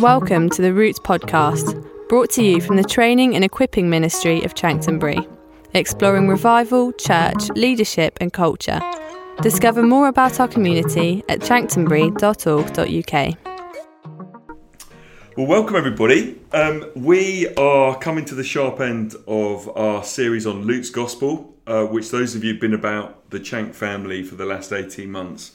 Welcome 0.00 0.48
to 0.50 0.62
the 0.62 0.72
Roots 0.72 0.98
podcast, 0.98 1.86
brought 2.08 2.30
to 2.30 2.42
you 2.42 2.62
from 2.62 2.76
the 2.76 2.84
Training 2.84 3.34
and 3.34 3.44
Equipping 3.44 3.90
Ministry 3.90 4.42
of 4.44 4.54
Chanctonbury, 4.54 5.18
exploring 5.74 6.26
revival, 6.26 6.90
church, 6.92 7.50
leadership, 7.50 8.16
and 8.18 8.32
culture. 8.32 8.80
Discover 9.42 9.82
more 9.82 10.08
about 10.08 10.40
our 10.40 10.48
community 10.48 11.22
at 11.28 11.42
chanctonbury.org.uk. 11.42 13.36
Well, 15.36 15.46
welcome 15.46 15.76
everybody. 15.76 16.40
Um, 16.52 16.90
we 16.96 17.54
are 17.56 17.98
coming 17.98 18.24
to 18.24 18.34
the 18.34 18.42
sharp 18.42 18.80
end 18.80 19.16
of 19.28 19.68
our 19.76 20.02
series 20.02 20.46
on 20.46 20.62
Luke's 20.62 20.88
Gospel, 20.88 21.54
uh, 21.66 21.84
which 21.84 22.10
those 22.10 22.34
of 22.34 22.42
you 22.42 22.52
who've 22.52 22.60
been 22.62 22.72
about 22.72 23.28
the 23.28 23.38
Chank 23.38 23.74
family 23.74 24.22
for 24.22 24.36
the 24.36 24.46
last 24.46 24.72
18 24.72 25.10
months 25.10 25.52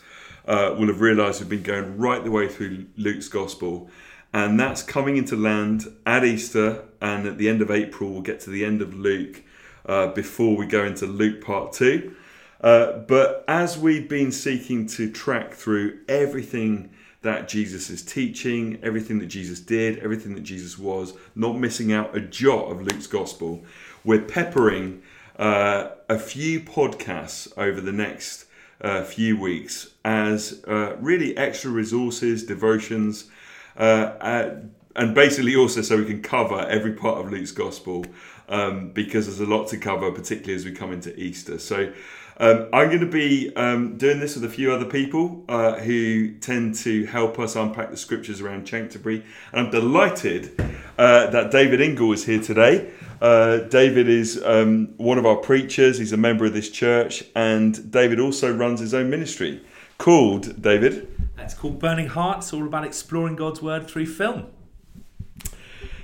uh, 0.48 0.76
will 0.78 0.86
have 0.86 1.02
realised 1.02 1.40
we've 1.40 1.50
been 1.50 1.64
going 1.64 1.98
right 1.98 2.24
the 2.24 2.30
way 2.30 2.48
through 2.48 2.86
Luke's 2.96 3.28
Gospel 3.28 3.90
and 4.36 4.60
that's 4.60 4.84
coming 4.84 5.16
into 5.16 5.34
land 5.38 5.86
at 6.06 6.26
Easter, 6.26 6.84
and 7.00 7.26
at 7.26 7.38
the 7.38 7.48
end 7.48 7.62
of 7.62 7.72
April, 7.72 8.12
we'll 8.12 8.22
get 8.22 8.42
to 8.42 8.50
the 8.50 8.66
end 8.66 8.82
of 8.82 8.94
Luke 8.94 9.42
uh, 9.86 10.08
before 10.08 10.58
we 10.58 10.66
go 10.66 10.84
into 10.84 11.06
Luke 11.06 11.42
part 11.42 11.72
two. 11.72 12.14
Uh, 12.60 12.98
but 12.98 13.46
as 13.48 13.78
we've 13.78 14.10
been 14.10 14.34
seeking 14.34 14.88
to 14.88 15.10
track 15.10 15.54
through 15.54 16.00
everything 16.10 16.90
that 17.22 17.48
Jesus 17.48 17.90
is 17.90 18.02
teaching, 18.02 18.78
everything 18.84 19.20
that 19.20 19.28
Jesus 19.28 19.62
did, 19.62 20.00
everything 20.00 20.36
that 20.36 20.44
Jesus 20.44 20.78
was, 20.78 21.14
not 21.34 21.58
missing 21.58 21.94
out 21.94 22.14
a 22.14 22.20
jot 22.20 22.70
of 22.70 22.82
Luke's 22.82 23.08
gospel, 23.08 23.64
we're 24.04 24.22
peppering 24.22 25.02
uh, 25.40 25.92
a 26.10 26.20
few 26.20 26.60
podcasts 26.60 27.58
over 27.58 27.80
the 27.80 27.94
next 27.94 28.48
uh, 28.82 29.02
few 29.06 29.40
weeks 29.40 29.92
as 30.04 30.62
uh, 30.68 30.98
really 31.00 31.38
extra 31.38 31.72
resources, 31.72 32.44
devotions, 32.44 33.30
uh, 33.78 33.82
uh, 33.82 34.56
and 34.96 35.14
basically 35.14 35.56
also 35.56 35.82
so 35.82 35.98
we 35.98 36.06
can 36.06 36.22
cover 36.22 36.60
every 36.68 36.94
part 36.94 37.20
of 37.20 37.32
Luke's 37.32 37.52
gospel 37.52 38.06
um, 38.48 38.90
because 38.90 39.26
there's 39.26 39.40
a 39.40 39.46
lot 39.46 39.68
to 39.70 39.78
cover, 39.78 40.12
particularly 40.12 40.56
as 40.56 40.66
we 40.66 40.72
come 40.72 40.92
into 40.94 41.18
Easter. 41.20 41.60
So 41.60 41.92
um, 42.38 42.68
I'm 42.74 42.88
going 42.88 43.00
to 43.00 43.06
be 43.06 43.56
um, 43.56 43.98
doing 43.98 44.20
this 44.20 44.36
with 44.36 44.44
a 44.44 44.50
few 44.50 44.72
other 44.74 44.86
people 44.86 45.44
uh, 45.48 45.76
who 45.76 46.34
tend 46.40 46.76
to 46.76 47.06
help 47.06 47.40
us 47.40 47.56
unpack 47.56 47.92
the 47.92 47.98
scriptures 47.98 48.42
around 48.42 48.66
Chanctonbury. 48.66 49.24
And 49.52 49.66
I'm 49.66 49.72
delighted 49.72 50.60
uh, 50.98 51.28
that 51.28 51.52
David 51.52 51.82
Ingle 51.82 52.12
is 52.12 52.26
here 52.26 52.42
today. 52.42 52.92
Uh, 53.22 53.60
David 53.60 54.10
is 54.10 54.44
um, 54.44 54.94
one 54.98 55.18
of 55.18 55.26
our 55.26 55.38
preachers, 55.38 55.98
he's 55.98 56.12
a 56.12 56.18
member 56.18 56.46
of 56.46 56.54
this 56.54 56.70
church, 56.70 57.24
and 57.34 57.90
David 57.90 58.20
also 58.20 58.54
runs 58.54 58.82
his 58.82 58.94
own 58.94 59.10
ministry 59.10 59.62
called, 59.98 60.62
David? 60.62 61.15
It's 61.38 61.54
called 61.54 61.80
Burning 61.80 62.08
Hearts, 62.08 62.54
all 62.54 62.66
about 62.66 62.86
exploring 62.86 63.36
God's 63.36 63.62
Word 63.62 63.88
through 63.88 64.06
film. 64.06 64.48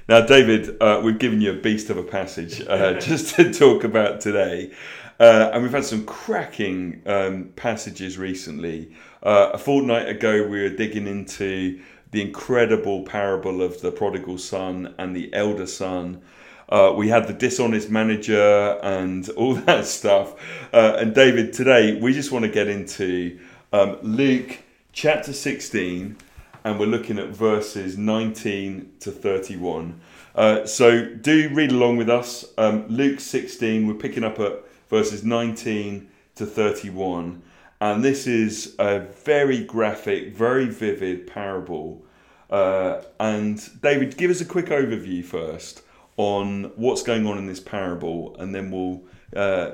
Now, 0.10 0.22
David, 0.22 0.76
uh, 0.82 1.02
we've 1.04 1.18
given 1.20 1.40
you 1.40 1.52
a 1.52 1.56
beast 1.56 1.90
of 1.90 1.98
a 1.98 2.04
passage 2.04 2.62
uh, 2.68 2.94
just 3.00 3.36
to 3.36 3.54
talk 3.54 3.84
about 3.84 4.20
today. 4.20 4.72
Uh, 5.20 5.52
and 5.54 5.64
we've 5.64 5.72
had 5.72 5.86
some 5.86 6.06
cracking 6.06 7.02
um, 7.06 7.54
passages 7.56 8.18
recently. 8.18 8.92
Uh, 9.24 9.52
a 9.54 9.58
fortnight 9.58 10.10
ago, 10.10 10.46
we 10.48 10.62
were 10.62 10.70
digging 10.70 11.08
into 11.08 11.82
the 12.12 12.22
incredible 12.22 13.04
parable 13.04 13.62
of 13.62 13.80
the 13.82 13.92
prodigal 13.92 14.38
son 14.38 14.94
and 14.98 15.16
the 15.16 15.34
elder 15.34 15.68
son. 15.68 16.22
Uh, 16.68 16.94
we 16.96 17.08
had 17.08 17.28
the 17.28 17.34
dishonest 17.34 17.90
manager 17.90 18.80
and 18.84 19.30
all 19.38 19.56
that 19.56 19.86
stuff. 19.86 20.34
Uh, 20.74 20.98
and 20.98 21.16
David, 21.16 21.54
today 21.54 21.98
we 22.00 22.14
just 22.14 22.32
want 22.34 22.44
to 22.44 22.52
get 22.52 22.68
into 22.68 23.40
um, 23.72 23.98
Luke 24.02 24.58
chapter 24.94 25.34
16, 25.34 26.18
and 26.64 26.80
we're 26.80 26.86
looking 26.86 27.18
at 27.18 27.30
verses 27.30 27.98
19 27.98 28.92
to 29.00 29.12
31. 29.12 30.00
Uh, 30.36 30.66
so 30.66 31.06
do 31.06 31.50
read 31.54 31.72
along 31.72 31.98
with 31.98 32.10
us. 32.10 32.46
Um, 32.58 32.88
Luke 32.88 33.20
16, 33.20 33.88
we're 33.88 33.94
picking 33.94 34.24
up 34.24 34.40
at 34.40 34.64
verses 34.90 35.24
19 35.24 36.10
to 36.36 36.46
31. 36.46 37.42
And 37.80 38.04
this 38.04 38.28
is 38.28 38.76
a 38.78 39.00
very 39.00 39.64
graphic, 39.64 40.36
very 40.36 40.68
vivid 40.68 41.26
parable. 41.26 42.06
Uh, 42.50 43.02
and 43.20 43.82
David, 43.82 44.18
give 44.18 44.30
us 44.30 44.42
a 44.42 44.46
quick 44.46 44.68
overview 44.68 45.24
first 45.24 45.82
on 46.18 46.66
what's 46.76 47.02
going 47.02 47.26
on 47.26 47.38
in 47.38 47.48
this 47.48 47.60
parable, 47.60 48.36
and 48.38 48.54
then 48.54 48.70
we'll 48.70 49.02
uh, 49.36 49.72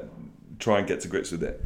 try 0.60 0.80
and 0.80 0.88
get 0.88 1.02
to 1.02 1.08
grips 1.08 1.32
with 1.32 1.44
it. 1.44 1.62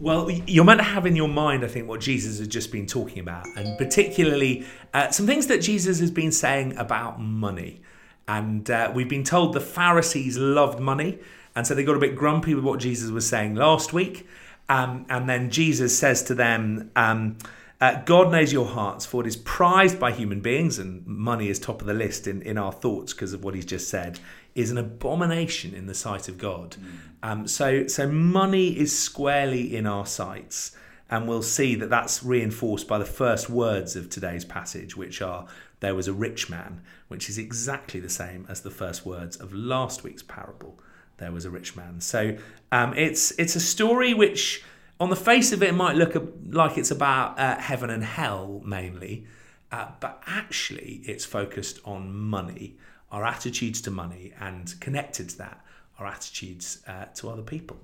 Well, 0.00 0.30
you're 0.30 0.64
meant 0.64 0.80
to 0.80 0.84
have 0.84 1.04
in 1.04 1.14
your 1.14 1.28
mind, 1.28 1.62
I 1.62 1.68
think, 1.68 1.86
what 1.86 2.00
Jesus 2.00 2.38
has 2.38 2.48
just 2.48 2.72
been 2.72 2.86
talking 2.86 3.18
about, 3.18 3.46
and 3.54 3.76
particularly 3.76 4.64
uh, 4.94 5.10
some 5.10 5.26
things 5.26 5.46
that 5.48 5.60
Jesus 5.60 6.00
has 6.00 6.10
been 6.10 6.32
saying 6.32 6.74
about 6.78 7.20
money. 7.20 7.82
And 8.26 8.70
uh, 8.70 8.90
we've 8.94 9.10
been 9.10 9.24
told 9.24 9.52
the 9.52 9.60
Pharisees 9.60 10.38
loved 10.38 10.80
money, 10.80 11.18
and 11.54 11.66
so 11.66 11.74
they 11.74 11.84
got 11.84 11.96
a 11.96 11.98
bit 11.98 12.16
grumpy 12.16 12.54
with 12.54 12.64
what 12.64 12.80
Jesus 12.80 13.10
was 13.10 13.28
saying 13.28 13.56
last 13.56 13.92
week. 13.92 14.26
Um, 14.70 15.04
and 15.10 15.28
then 15.28 15.50
Jesus 15.50 15.98
says 15.98 16.22
to 16.24 16.34
them, 16.34 16.90
um, 16.96 17.36
uh, 17.78 18.00
God 18.06 18.32
knows 18.32 18.54
your 18.54 18.66
hearts, 18.66 19.04
for 19.04 19.20
it 19.20 19.26
is 19.26 19.36
prized 19.36 20.00
by 20.00 20.12
human 20.12 20.40
beings, 20.40 20.78
and 20.78 21.06
money 21.06 21.48
is 21.48 21.58
top 21.58 21.82
of 21.82 21.86
the 21.86 21.92
list 21.92 22.26
in, 22.26 22.40
in 22.40 22.56
our 22.56 22.72
thoughts 22.72 23.12
because 23.12 23.34
of 23.34 23.44
what 23.44 23.54
he's 23.54 23.66
just 23.66 23.90
said, 23.90 24.18
is 24.54 24.70
an 24.70 24.78
abomination 24.78 25.74
in 25.74 25.86
the 25.86 25.94
sight 25.94 26.28
of 26.28 26.38
God. 26.38 26.76
Mm. 26.76 26.86
Um, 27.22 27.46
so, 27.48 27.86
so 27.86 28.08
money 28.08 28.68
is 28.68 28.96
squarely 28.96 29.76
in 29.76 29.86
our 29.86 30.06
sights, 30.06 30.72
and 31.10 31.28
we'll 31.28 31.42
see 31.42 31.74
that 31.74 31.90
that's 31.90 32.22
reinforced 32.22 32.88
by 32.88 32.98
the 32.98 33.04
first 33.04 33.50
words 33.50 33.96
of 33.96 34.08
today's 34.08 34.44
passage, 34.44 34.96
which 34.96 35.20
are 35.20 35.46
"There 35.80 35.94
was 35.94 36.08
a 36.08 36.12
rich 36.12 36.48
man," 36.48 36.82
which 37.08 37.28
is 37.28 37.38
exactly 37.38 38.00
the 38.00 38.08
same 38.08 38.46
as 38.48 38.62
the 38.62 38.70
first 38.70 39.04
words 39.04 39.36
of 39.36 39.52
last 39.52 40.02
week's 40.02 40.22
parable. 40.22 40.78
There 41.18 41.32
was 41.32 41.44
a 41.44 41.50
rich 41.50 41.76
man. 41.76 42.00
So, 42.00 42.36
um, 42.72 42.94
it's 42.94 43.32
it's 43.32 43.56
a 43.56 43.60
story 43.60 44.14
which, 44.14 44.64
on 44.98 45.10
the 45.10 45.16
face 45.16 45.52
of 45.52 45.62
it, 45.62 45.74
might 45.74 45.96
look 45.96 46.14
like 46.50 46.78
it's 46.78 46.90
about 46.90 47.38
uh, 47.38 47.58
heaven 47.58 47.90
and 47.90 48.04
hell 48.04 48.62
mainly, 48.64 49.26
uh, 49.72 49.88
but 50.00 50.22
actually, 50.26 51.02
it's 51.04 51.24
focused 51.24 51.80
on 51.84 52.14
money, 52.14 52.76
our 53.10 53.24
attitudes 53.24 53.80
to 53.82 53.90
money, 53.90 54.32
and 54.40 54.78
connected 54.80 55.30
to 55.30 55.38
that 55.38 55.64
our 56.00 56.06
attitudes 56.06 56.82
uh, 56.86 57.04
to 57.14 57.28
other 57.28 57.42
people. 57.42 57.76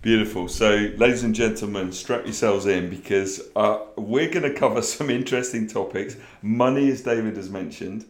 Beautiful. 0.00 0.48
So, 0.48 0.90
ladies 0.96 1.22
and 1.22 1.34
gentlemen, 1.34 1.92
strap 1.92 2.24
yourselves 2.24 2.66
in 2.66 2.90
because 2.90 3.40
uh, 3.54 3.80
we're 3.96 4.30
going 4.30 4.50
to 4.50 4.58
cover 4.58 4.82
some 4.82 5.10
interesting 5.10 5.68
topics. 5.68 6.16
Money, 6.40 6.90
as 6.90 7.02
David 7.02 7.36
has 7.36 7.50
mentioned. 7.50 8.06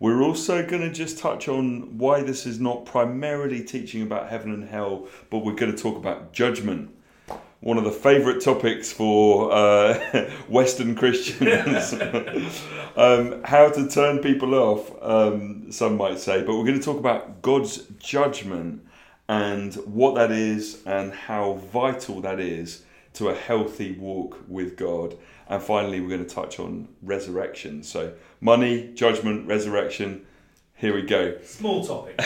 We're 0.00 0.22
also 0.22 0.66
going 0.66 0.82
to 0.82 0.90
just 0.90 1.18
touch 1.18 1.48
on 1.48 1.98
why 1.98 2.22
this 2.22 2.46
is 2.46 2.60
not 2.60 2.84
primarily 2.84 3.62
teaching 3.62 4.02
about 4.02 4.28
heaven 4.28 4.52
and 4.52 4.68
hell, 4.68 5.08
but 5.30 5.38
we're 5.38 5.54
going 5.54 5.74
to 5.74 5.80
talk 5.80 5.96
about 5.96 6.32
judgment. 6.32 6.93
One 7.60 7.78
of 7.78 7.84
the 7.84 7.92
favourite 7.92 8.42
topics 8.42 8.92
for 8.92 9.50
uh, 9.52 10.30
Western 10.48 10.94
Christians. 10.94 11.94
um, 12.96 13.42
how 13.42 13.70
to 13.70 13.88
turn 13.88 14.18
people 14.18 14.54
off, 14.54 14.92
um, 15.02 15.72
some 15.72 15.96
might 15.96 16.18
say. 16.18 16.42
But 16.42 16.56
we're 16.56 16.64
going 16.64 16.78
to 16.78 16.84
talk 16.84 16.98
about 16.98 17.40
God's 17.40 17.86
judgment 17.98 18.86
and 19.28 19.74
what 19.86 20.14
that 20.16 20.30
is 20.30 20.82
and 20.84 21.12
how 21.12 21.54
vital 21.72 22.20
that 22.20 22.40
is 22.40 22.82
to 23.14 23.28
a 23.28 23.34
healthy 23.34 23.92
walk 23.92 24.38
with 24.48 24.76
God. 24.76 25.16
And 25.48 25.62
finally, 25.62 26.00
we're 26.00 26.08
going 26.08 26.26
to 26.26 26.34
touch 26.34 26.58
on 26.58 26.88
resurrection. 27.02 27.82
So, 27.82 28.14
money, 28.40 28.90
judgment, 28.94 29.46
resurrection. 29.46 30.26
Here 30.74 30.94
we 30.94 31.02
go. 31.02 31.38
Small 31.44 31.84
topic. 31.84 32.20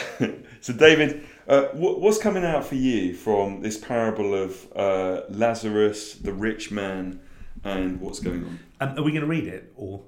so, 0.61 0.73
David, 0.73 1.27
uh, 1.49 1.69
what's 1.73 2.19
coming 2.19 2.45
out 2.45 2.65
for 2.65 2.75
you 2.75 3.15
from 3.15 3.63
this 3.63 3.79
parable 3.79 4.35
of 4.35 4.69
uh, 4.77 5.23
Lazarus, 5.31 6.15
the 6.15 6.33
rich 6.33 6.71
man, 6.71 7.21
and 7.65 8.01
what's 8.01 8.21
going 8.21 8.45
on? 8.45 8.59
Um, 8.81 8.99
are 8.99 9.03
we 9.03 9.13
going 9.13 9.23
to 9.23 9.27
read 9.27 9.47
it 9.47 9.73
or? 9.75 10.03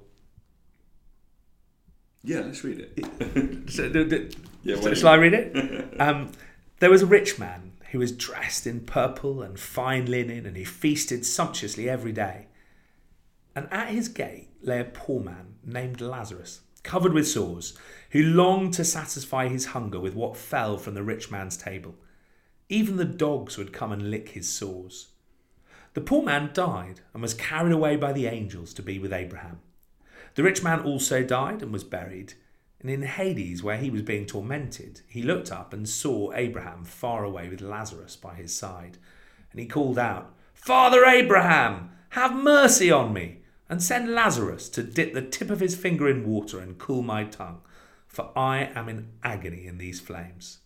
Yeah, 2.23 2.41
let's 2.41 2.63
read 2.63 2.79
it. 2.95 3.69
so, 3.71 3.89
the, 3.89 4.03
the, 4.03 4.35
yeah, 4.63 4.79
so, 4.79 4.93
shall 4.93 5.09
I 5.09 5.15
read 5.15 5.33
it? 5.33 5.95
Um, 5.99 6.31
there 6.79 6.89
was 6.89 7.01
a 7.01 7.07
rich 7.07 7.37
man 7.37 7.73
who 7.91 7.99
was 7.99 8.11
dressed 8.11 8.65
in 8.65 8.81
purple 8.81 9.41
and 9.41 9.59
fine 9.59 10.05
linen, 10.05 10.45
and 10.45 10.55
he 10.55 10.63
feasted 10.63 11.25
sumptuously 11.25 11.89
every 11.89 12.11
day. 12.11 12.47
And 13.55 13.67
at 13.71 13.89
his 13.89 14.07
gate 14.07 14.49
lay 14.61 14.79
a 14.79 14.85
poor 14.85 15.19
man 15.19 15.55
named 15.63 16.01
Lazarus, 16.01 16.61
covered 16.83 17.13
with 17.13 17.27
sores, 17.27 17.77
who 18.11 18.21
longed 18.21 18.73
to 18.73 18.83
satisfy 18.83 19.47
his 19.47 19.67
hunger 19.67 19.99
with 19.99 20.15
what 20.15 20.37
fell 20.37 20.77
from 20.77 20.93
the 20.93 21.03
rich 21.03 21.31
man's 21.31 21.57
table. 21.57 21.95
Even 22.69 22.97
the 22.97 23.05
dogs 23.05 23.57
would 23.57 23.73
come 23.73 23.91
and 23.91 24.11
lick 24.11 24.29
his 24.29 24.49
sores. 24.49 25.09
The 25.93 26.01
poor 26.01 26.23
man 26.23 26.51
died 26.53 27.01
and 27.13 27.21
was 27.21 27.33
carried 27.33 27.73
away 27.73 27.97
by 27.97 28.13
the 28.13 28.27
angels 28.27 28.73
to 28.75 28.81
be 28.81 28.99
with 28.99 29.11
Abraham. 29.11 29.59
The 30.35 30.43
rich 30.43 30.63
man 30.63 30.79
also 30.79 31.23
died 31.23 31.61
and 31.61 31.73
was 31.73 31.83
buried. 31.83 32.33
And 32.79 32.89
in 32.89 33.03
Hades, 33.03 33.61
where 33.61 33.77
he 33.77 33.89
was 33.89 34.01
being 34.01 34.25
tormented, 34.25 35.01
he 35.07 35.21
looked 35.21 35.51
up 35.51 35.73
and 35.73 35.87
saw 35.87 36.31
Abraham 36.33 36.83
far 36.83 37.23
away 37.23 37.49
with 37.49 37.61
Lazarus 37.61 38.15
by 38.15 38.35
his 38.35 38.55
side. 38.55 38.97
And 39.51 39.59
he 39.59 39.67
called 39.67 39.99
out, 39.99 40.33
Father 40.53 41.05
Abraham, 41.05 41.91
have 42.11 42.33
mercy 42.35 42.91
on 42.91 43.13
me, 43.13 43.39
And 43.69 43.81
send 43.81 44.13
Lazarus 44.13 44.67
to 44.69 44.83
dip 44.83 45.13
the 45.13 45.21
tip 45.21 45.49
of 45.49 45.61
his 45.61 45.75
finger 45.75 46.09
in 46.09 46.27
water 46.27 46.59
and 46.59 46.77
cool 46.77 47.01
my 47.03 47.23
tongue, 47.23 47.61
for 48.11 48.31
I 48.37 48.69
am 48.75 48.89
in 48.89 49.09
agony 49.23 49.65
in 49.65 49.77
these 49.77 49.99
flames. 49.99 50.59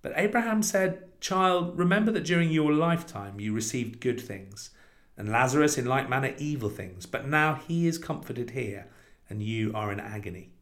But 0.00 0.12
Abraham 0.16 0.62
said, 0.62 1.20
Child, 1.20 1.78
remember 1.78 2.10
that 2.12 2.24
during 2.24 2.50
your 2.50 2.72
lifetime 2.72 3.40
you 3.40 3.52
received 3.52 4.00
good 4.00 4.20
things, 4.20 4.70
and 5.16 5.30
Lazarus 5.30 5.78
in 5.78 5.86
like 5.86 6.08
manner 6.08 6.34
evil 6.38 6.68
things, 6.68 7.06
but 7.06 7.26
now 7.26 7.54
he 7.54 7.86
is 7.86 7.98
comforted 7.98 8.50
here, 8.50 8.88
and 9.28 9.42
you 9.42 9.72
are 9.74 9.92
in 9.92 10.00
agony. 10.00 10.52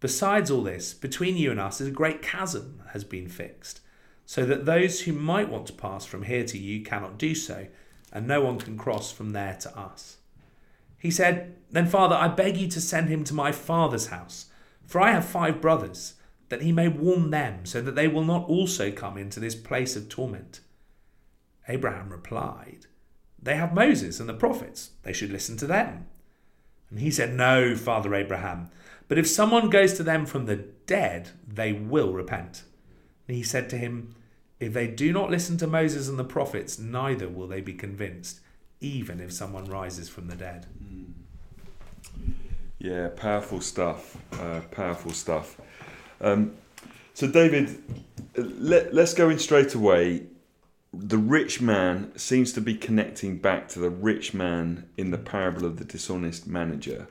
Besides 0.00 0.50
all 0.50 0.62
this, 0.62 0.94
between 0.94 1.36
you 1.36 1.50
and 1.50 1.60
us 1.60 1.80
is 1.80 1.88
a 1.88 1.92
great 1.92 2.22
chasm 2.22 2.82
has 2.92 3.04
been 3.04 3.28
fixed, 3.28 3.80
so 4.24 4.44
that 4.44 4.66
those 4.66 5.02
who 5.02 5.12
might 5.12 5.48
want 5.48 5.66
to 5.66 5.72
pass 5.72 6.04
from 6.04 6.22
here 6.22 6.44
to 6.44 6.58
you 6.58 6.82
cannot 6.82 7.18
do 7.18 7.34
so, 7.34 7.66
and 8.12 8.26
no 8.26 8.40
one 8.40 8.58
can 8.58 8.78
cross 8.78 9.10
from 9.10 9.30
there 9.30 9.56
to 9.60 9.78
us. 9.78 10.18
He 10.98 11.10
said, 11.10 11.56
Then, 11.70 11.86
Father, 11.86 12.14
I 12.14 12.28
beg 12.28 12.56
you 12.56 12.68
to 12.68 12.80
send 12.80 13.08
him 13.08 13.24
to 13.24 13.34
my 13.34 13.52
father's 13.52 14.08
house, 14.08 14.46
for 14.88 15.02
I 15.02 15.12
have 15.12 15.26
five 15.26 15.60
brothers, 15.60 16.14
that 16.48 16.62
he 16.62 16.72
may 16.72 16.88
warn 16.88 17.28
them, 17.28 17.66
so 17.66 17.82
that 17.82 17.94
they 17.94 18.08
will 18.08 18.24
not 18.24 18.48
also 18.48 18.90
come 18.90 19.18
into 19.18 19.38
this 19.38 19.54
place 19.54 19.94
of 19.96 20.08
torment. 20.08 20.60
Abraham 21.68 22.08
replied, 22.08 22.86
They 23.40 23.56
have 23.56 23.74
Moses 23.74 24.18
and 24.18 24.28
the 24.28 24.34
prophets, 24.34 24.92
they 25.02 25.12
should 25.12 25.30
listen 25.30 25.58
to 25.58 25.66
them. 25.66 26.06
And 26.88 27.00
he 27.00 27.10
said, 27.10 27.34
No, 27.34 27.76
Father 27.76 28.14
Abraham, 28.14 28.70
but 29.08 29.18
if 29.18 29.28
someone 29.28 29.68
goes 29.68 29.92
to 29.94 30.02
them 30.02 30.24
from 30.24 30.46
the 30.46 30.56
dead, 30.86 31.32
they 31.46 31.74
will 31.74 32.14
repent. 32.14 32.62
And 33.26 33.36
he 33.36 33.42
said 33.42 33.68
to 33.68 33.76
him, 33.76 34.14
If 34.58 34.72
they 34.72 34.86
do 34.86 35.12
not 35.12 35.30
listen 35.30 35.58
to 35.58 35.66
Moses 35.66 36.08
and 36.08 36.18
the 36.18 36.24
prophets, 36.24 36.78
neither 36.78 37.28
will 37.28 37.46
they 37.46 37.60
be 37.60 37.74
convinced 37.74 38.40
even 38.80 39.20
if 39.20 39.32
someone 39.32 39.64
rises 39.64 40.08
from 40.08 40.28
the 40.28 40.36
dead. 40.36 40.66
Hmm. 40.78 42.47
Yeah, 42.78 43.08
powerful 43.08 43.60
stuff. 43.60 44.16
Uh, 44.32 44.60
powerful 44.70 45.10
stuff. 45.10 45.56
Um, 46.20 46.52
so, 47.12 47.26
David, 47.26 47.82
let, 48.36 48.94
let's 48.94 49.14
go 49.14 49.28
in 49.30 49.38
straight 49.40 49.74
away. 49.74 50.26
The 50.94 51.18
rich 51.18 51.60
man 51.60 52.16
seems 52.16 52.52
to 52.52 52.60
be 52.60 52.76
connecting 52.76 53.38
back 53.38 53.68
to 53.70 53.80
the 53.80 53.90
rich 53.90 54.32
man 54.32 54.88
in 54.96 55.10
the 55.10 55.18
parable 55.18 55.64
of 55.64 55.78
the 55.78 55.84
dishonest 55.84 56.46
manager. 56.46 57.08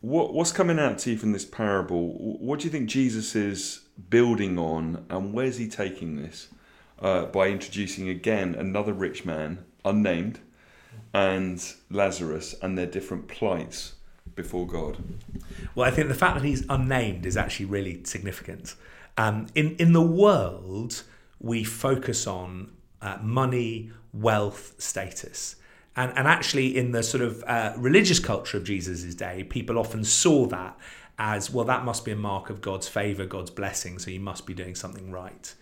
What, 0.00 0.34
what's 0.34 0.52
coming 0.52 0.78
out 0.78 0.98
to 0.98 1.12
you 1.12 1.18
from 1.18 1.32
this 1.32 1.44
parable? 1.44 2.14
What 2.18 2.58
do 2.58 2.64
you 2.64 2.70
think 2.70 2.88
Jesus 2.88 3.36
is 3.36 3.82
building 4.10 4.58
on, 4.58 5.06
and 5.08 5.32
where's 5.32 5.58
he 5.58 5.68
taking 5.68 6.16
this? 6.16 6.48
Uh, 7.00 7.26
by 7.26 7.46
introducing 7.46 8.08
again 8.08 8.56
another 8.56 8.92
rich 8.92 9.24
man, 9.24 9.64
unnamed, 9.84 10.40
and 11.14 11.74
Lazarus 11.90 12.56
and 12.60 12.76
their 12.76 12.86
different 12.86 13.28
plights 13.28 13.94
before 14.38 14.66
God? 14.66 14.96
Well, 15.74 15.86
I 15.86 15.90
think 15.90 16.08
the 16.08 16.14
fact 16.14 16.36
that 16.36 16.44
he's 16.44 16.64
unnamed 16.70 17.26
is 17.26 17.36
actually 17.36 17.66
really 17.66 18.02
significant. 18.04 18.74
Um, 19.18 19.48
in 19.54 19.76
in 19.76 19.92
the 19.92 20.02
world, 20.24 21.02
we 21.38 21.64
focus 21.64 22.26
on 22.26 22.70
uh, 23.02 23.18
money, 23.20 23.90
wealth, 24.14 24.74
status. 24.78 25.56
And, 25.94 26.12
and 26.16 26.28
actually, 26.28 26.76
in 26.76 26.92
the 26.92 27.02
sort 27.02 27.24
of 27.24 27.42
uh, 27.44 27.72
religious 27.76 28.20
culture 28.20 28.56
of 28.56 28.64
Jesus' 28.64 29.14
day, 29.16 29.42
people 29.42 29.76
often 29.78 30.04
saw 30.04 30.46
that 30.46 30.78
as 31.18 31.50
well, 31.50 31.64
that 31.64 31.84
must 31.84 32.04
be 32.04 32.12
a 32.12 32.16
mark 32.16 32.48
of 32.48 32.60
God's 32.60 32.86
favor, 32.86 33.26
God's 33.26 33.50
blessing, 33.50 33.98
so 33.98 34.08
you 34.08 34.20
must 34.20 34.46
be 34.46 34.54
doing 34.54 34.76
something 34.76 35.10
right. 35.10 35.52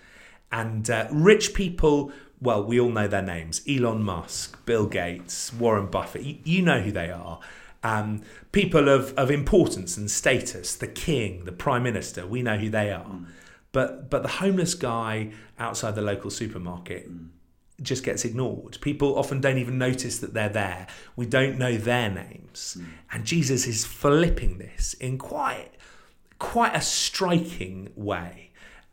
And 0.53 0.91
uh, 0.91 1.09
rich 1.11 1.55
people 1.55 2.13
well, 2.41 2.63
we 2.63 2.79
all 2.79 2.91
know 2.91 3.09
their 3.09 3.23
names 3.23 3.63
Elon 3.69 4.03
Musk, 4.03 4.65
Bill 4.67 4.87
Gates, 4.87 5.53
Warren 5.53 5.87
Buffett. 5.87 6.23
You, 6.23 6.39
you 6.45 6.63
know 6.63 6.81
who 6.81 6.93
they 6.93 7.11
are. 7.11 7.41
Um, 7.83 8.23
people 8.53 8.89
of, 8.89 9.13
of 9.15 9.31
importance 9.31 9.97
and 9.97 10.11
status, 10.11 10.75
the 10.75 10.87
king, 10.87 11.45
the 11.45 11.53
prime 11.53 11.83
minister, 11.83 12.27
we 12.27 12.43
know 12.43 12.57
who 12.57 12.71
they 12.71 12.91
are. 12.91 13.05
Mm. 13.05 13.27
But, 13.73 14.11
but 14.11 14.23
the 14.23 14.29
homeless 14.29 14.75
guy 14.75 15.33
outside 15.59 15.95
the 15.95 16.03
local 16.03 16.31
supermarket 16.31 17.11
mm. 17.11 17.29
just 17.83 18.03
gets 18.03 18.25
ignored. 18.25 18.79
People 18.81 19.19
often 19.19 19.41
don't 19.41 19.59
even 19.59 19.79
notice 19.79 20.19
that 20.19 20.35
they're 20.35 20.49
there. 20.49 20.87
We 21.15 21.27
don't 21.27 21.59
know 21.59 21.77
their 21.77 22.11
names. 22.11 22.77
Mm. 22.81 22.87
And 23.13 23.25
Jesus 23.25 23.67
is 23.67 23.85
flipping 23.85 24.59
this 24.59 24.95
in 24.95 25.19
quite, 25.19 25.73
quite 26.39 26.75
a 26.75 26.81
striking 26.81 27.93
way 27.95 28.47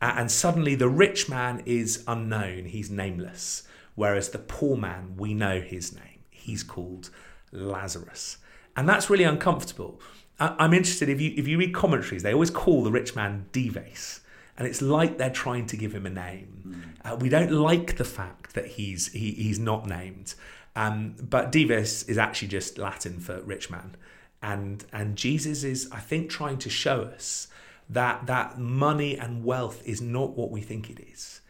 and 0.04 0.30
suddenly 0.30 0.74
the 0.74 0.88
rich 0.88 1.28
man 1.28 1.62
is 1.64 2.04
unknown, 2.06 2.66
he's 2.66 2.90
nameless. 2.90 3.62
Whereas 3.94 4.30
the 4.30 4.38
poor 4.38 4.76
man, 4.76 5.14
we 5.16 5.34
know 5.34 5.60
his 5.60 5.94
name. 5.94 6.20
He's 6.30 6.62
called 6.62 7.10
Lazarus. 7.52 8.38
And 8.76 8.88
that's 8.88 9.08
really 9.08 9.24
uncomfortable. 9.24 10.00
I'm 10.40 10.74
interested 10.74 11.08
if 11.08 11.20
you 11.20 11.32
if 11.36 11.46
you 11.46 11.58
read 11.58 11.72
commentaries, 11.72 12.22
they 12.22 12.32
always 12.32 12.50
call 12.50 12.82
the 12.82 12.90
rich 12.90 13.14
man 13.14 13.46
Dives, 13.52 14.20
and 14.58 14.66
it's 14.66 14.82
like 14.82 15.16
they're 15.16 15.30
trying 15.30 15.66
to 15.66 15.76
give 15.76 15.94
him 15.94 16.06
a 16.06 16.10
name. 16.10 16.62
Mm. 17.04 17.12
Uh, 17.12 17.16
we 17.16 17.28
don't 17.28 17.52
like 17.52 17.96
the 17.96 18.04
fact 18.04 18.54
that 18.54 18.66
he's 18.66 19.12
he, 19.12 19.30
he's 19.32 19.60
not 19.60 19.86
named, 19.86 20.34
um, 20.74 21.14
but 21.20 21.52
Dives 21.52 22.02
is 22.04 22.18
actually 22.18 22.48
just 22.48 22.78
Latin 22.78 23.20
for 23.20 23.42
rich 23.42 23.70
man, 23.70 23.94
and 24.42 24.84
and 24.92 25.14
Jesus 25.14 25.62
is 25.62 25.88
I 25.92 26.00
think 26.00 26.30
trying 26.30 26.58
to 26.58 26.70
show 26.70 27.02
us 27.02 27.46
that 27.88 28.26
that 28.26 28.58
money 28.58 29.16
and 29.16 29.44
wealth 29.44 29.82
is 29.86 30.00
not 30.00 30.36
what 30.36 30.50
we 30.50 30.60
think 30.60 30.90
it 30.90 30.98
is. 30.98 31.40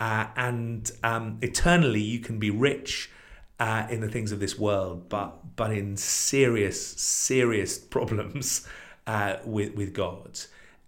Uh, 0.00 0.26
and 0.36 0.90
um, 1.02 1.38
eternally, 1.40 2.02
you 2.02 2.18
can 2.18 2.38
be 2.38 2.50
rich 2.50 3.10
uh, 3.64 3.86
in 3.88 4.02
the 4.02 4.08
things 4.10 4.30
of 4.30 4.40
this 4.40 4.58
world, 4.58 5.08
but 5.08 5.56
but 5.56 5.72
in 5.72 5.96
serious, 5.96 6.78
serious 6.86 7.78
problems 7.96 8.68
uh, 9.06 9.36
with 9.46 9.74
with 9.74 9.94
God. 9.94 10.38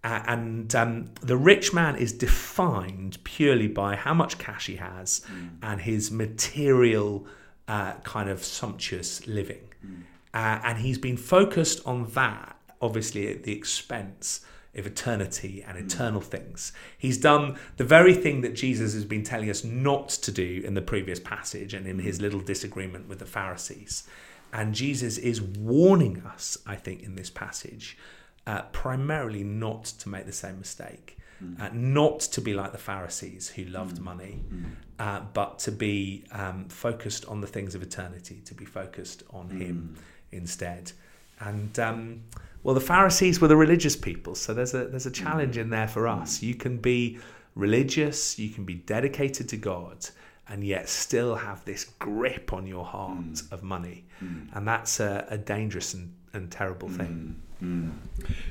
Uh, 0.03 0.21
and 0.27 0.75
um, 0.75 1.09
the 1.21 1.35
rich 1.35 1.73
man 1.73 1.95
is 1.95 2.13
defined 2.13 3.17
purely 3.23 3.67
by 3.67 3.95
how 3.95 4.13
much 4.13 4.37
cash 4.37 4.67
he 4.67 4.75
has 4.75 5.21
mm. 5.21 5.49
and 5.63 5.81
his 5.81 6.11
material 6.11 7.25
uh, 7.67 7.93
kind 8.03 8.29
of 8.29 8.43
sumptuous 8.43 9.25
living. 9.25 9.67
Mm. 9.83 10.03
Uh, 10.35 10.61
and 10.63 10.77
he's 10.77 10.99
been 10.99 11.17
focused 11.17 11.81
on 11.85 12.05
that, 12.11 12.55
obviously, 12.79 13.27
at 13.27 13.43
the 13.43 13.53
expense 13.53 14.45
of 14.77 14.87
eternity 14.87 15.63
and 15.67 15.77
hmm. 15.77 15.85
eternal 15.85 16.21
things. 16.21 16.71
He's 16.97 17.17
done 17.17 17.57
the 17.77 17.83
very 17.83 18.13
thing 18.13 18.41
that 18.41 18.55
Jesus 18.55 18.93
has 18.93 19.05
been 19.05 19.23
telling 19.23 19.49
us 19.49 19.63
not 19.63 20.09
to 20.09 20.31
do 20.31 20.61
in 20.65 20.73
the 20.73 20.81
previous 20.81 21.19
passage 21.19 21.73
and 21.73 21.87
in 21.87 21.99
his 21.99 22.21
little 22.21 22.41
disagreement 22.41 23.07
with 23.07 23.19
the 23.19 23.25
Pharisees. 23.25 24.07
And 24.53 24.73
Jesus 24.73 25.17
is 25.17 25.41
warning 25.41 26.23
us, 26.25 26.57
I 26.65 26.75
think, 26.75 27.03
in 27.03 27.15
this 27.15 27.29
passage, 27.29 27.97
uh, 28.45 28.61
primarily 28.71 29.43
not 29.43 29.85
to 29.85 30.09
make 30.09 30.25
the 30.25 30.31
same 30.31 30.59
mistake. 30.59 31.17
Mm. 31.43 31.61
Uh, 31.61 31.69
not 31.71 32.19
to 32.19 32.41
be 32.41 32.55
like 32.55 32.71
the 32.71 32.79
Pharisees 32.79 33.49
who 33.49 33.65
loved 33.65 33.97
mm. 33.97 34.03
money, 34.03 34.43
mm. 34.51 34.71
Uh, 34.99 35.21
but 35.33 35.59
to 35.59 35.71
be 35.71 36.23
um, 36.31 36.65
focused 36.69 37.23
on 37.25 37.39
the 37.39 37.45
things 37.45 37.75
of 37.75 37.83
eternity, 37.83 38.41
to 38.45 38.55
be 38.55 38.65
focused 38.65 39.21
on 39.29 39.47
Him 39.51 39.95
hmm. 39.95 40.35
instead. 40.35 40.91
And 41.39 41.77
um, 41.79 42.21
well, 42.63 42.73
the 42.73 42.81
Pharisees 42.81 43.39
were 43.39 43.47
the 43.47 43.57
religious 43.57 43.95
people, 43.95 44.35
so 44.35 44.53
there's 44.53 44.73
a 44.73 44.85
there's 44.87 45.05
a 45.05 45.11
challenge 45.11 45.57
in 45.57 45.69
there 45.69 45.87
for 45.87 46.07
us. 46.07 46.41
You 46.41 46.55
can 46.55 46.77
be 46.77 47.19
religious, 47.55 48.37
you 48.37 48.49
can 48.49 48.65
be 48.65 48.75
dedicated 48.75 49.49
to 49.49 49.57
God, 49.57 50.07
and 50.49 50.63
yet 50.63 50.89
still 50.89 51.35
have 51.35 51.63
this 51.65 51.85
grip 51.85 52.53
on 52.53 52.67
your 52.67 52.85
heart 52.85 53.17
mm. 53.17 53.51
of 53.51 53.63
money, 53.63 54.05
mm. 54.23 54.47
and 54.53 54.67
that's 54.67 54.99
a, 54.99 55.25
a, 55.29 55.37
dangerous 55.37 55.93
and, 55.93 56.13
and 56.33 56.51
terrible 56.51 56.87
thing. 56.87 57.35
Mm. 57.61 57.91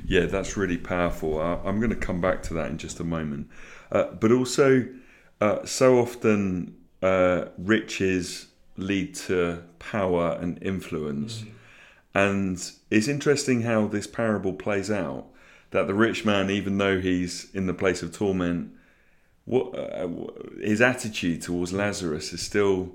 Yeah, 0.04 0.26
that's 0.26 0.56
really 0.56 0.76
powerful. 0.76 1.40
I, 1.40 1.60
am 1.64 1.78
going 1.78 1.90
to 1.90 1.96
come 1.96 2.20
back 2.20 2.42
to 2.44 2.54
that 2.54 2.70
in 2.70 2.78
just 2.78 3.00
a 3.00 3.04
moment, 3.04 3.48
uh, 3.92 4.12
but 4.20 4.32
also, 4.32 4.88
uh, 5.40 5.64
so 5.64 5.98
often 5.98 6.76
uh, 7.02 7.46
riches 7.58 8.48
lead 8.76 9.14
to 9.14 9.62
power 9.78 10.36
and 10.40 10.62
influence. 10.62 11.44
And 12.16 12.56
it's 12.90 13.08
interesting 13.08 13.60
how 13.60 13.88
this 13.88 14.06
parable 14.06 14.54
plays 14.54 14.90
out. 14.90 15.26
That 15.72 15.86
the 15.86 15.92
rich 15.92 16.24
man, 16.24 16.48
even 16.48 16.78
though 16.78 16.98
he's 16.98 17.52
in 17.52 17.66
the 17.66 17.74
place 17.74 18.02
of 18.02 18.10
torment, 18.10 18.72
what 19.44 19.78
uh, 19.78 20.08
his 20.58 20.80
attitude 20.80 21.42
towards 21.42 21.74
Lazarus 21.74 22.32
is 22.32 22.40
still 22.40 22.92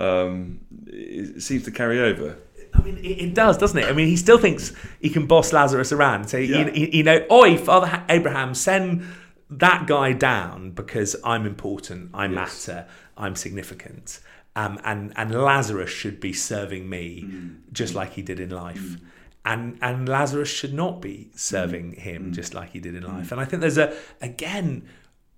um, 0.00 0.58
it 0.88 1.40
seems 1.40 1.62
to 1.66 1.70
carry 1.70 2.00
over. 2.00 2.36
I 2.74 2.82
mean, 2.82 2.98
it, 2.98 3.20
it, 3.20 3.34
does, 3.34 3.56
doesn't 3.58 3.78
it? 3.78 3.84
I 3.84 3.92
mean, 3.92 4.08
he 4.08 4.16
still 4.16 4.38
thinks 4.38 4.72
he 5.00 5.08
can 5.08 5.28
boss 5.28 5.52
Lazarus 5.52 5.92
around. 5.92 6.28
So, 6.28 6.38
yeah. 6.38 6.68
you, 6.70 6.88
you, 6.92 7.02
know, 7.04 7.24
oi, 7.30 7.56
Father 7.56 8.02
Abraham, 8.08 8.54
send 8.54 9.04
that 9.50 9.86
guy 9.86 10.14
down 10.14 10.72
because 10.72 11.14
I'm 11.22 11.46
important, 11.46 12.10
I 12.12 12.26
yes. 12.26 12.34
matter, 12.34 12.86
I'm 13.16 13.36
significant. 13.36 14.18
Um, 14.56 14.78
and 14.84 15.12
and 15.16 15.34
Lazarus 15.34 15.90
should 15.90 16.20
be 16.20 16.32
serving 16.32 16.88
me 16.88 17.24
mm. 17.26 17.72
just 17.72 17.94
like 17.94 18.12
he 18.12 18.22
did 18.22 18.38
in 18.38 18.50
life. 18.50 18.78
Mm. 18.78 19.00
And, 19.46 19.78
and 19.82 20.08
Lazarus 20.08 20.48
should 20.48 20.72
not 20.72 21.02
be 21.02 21.28
serving 21.34 21.92
mm. 21.92 21.98
him 21.98 22.30
mm. 22.30 22.34
just 22.34 22.54
like 22.54 22.70
he 22.70 22.80
did 22.80 22.94
in 22.94 23.02
life. 23.02 23.28
Mm. 23.28 23.32
And 23.32 23.40
I 23.42 23.44
think 23.44 23.60
there's 23.60 23.76
a, 23.76 23.94
again, 24.22 24.88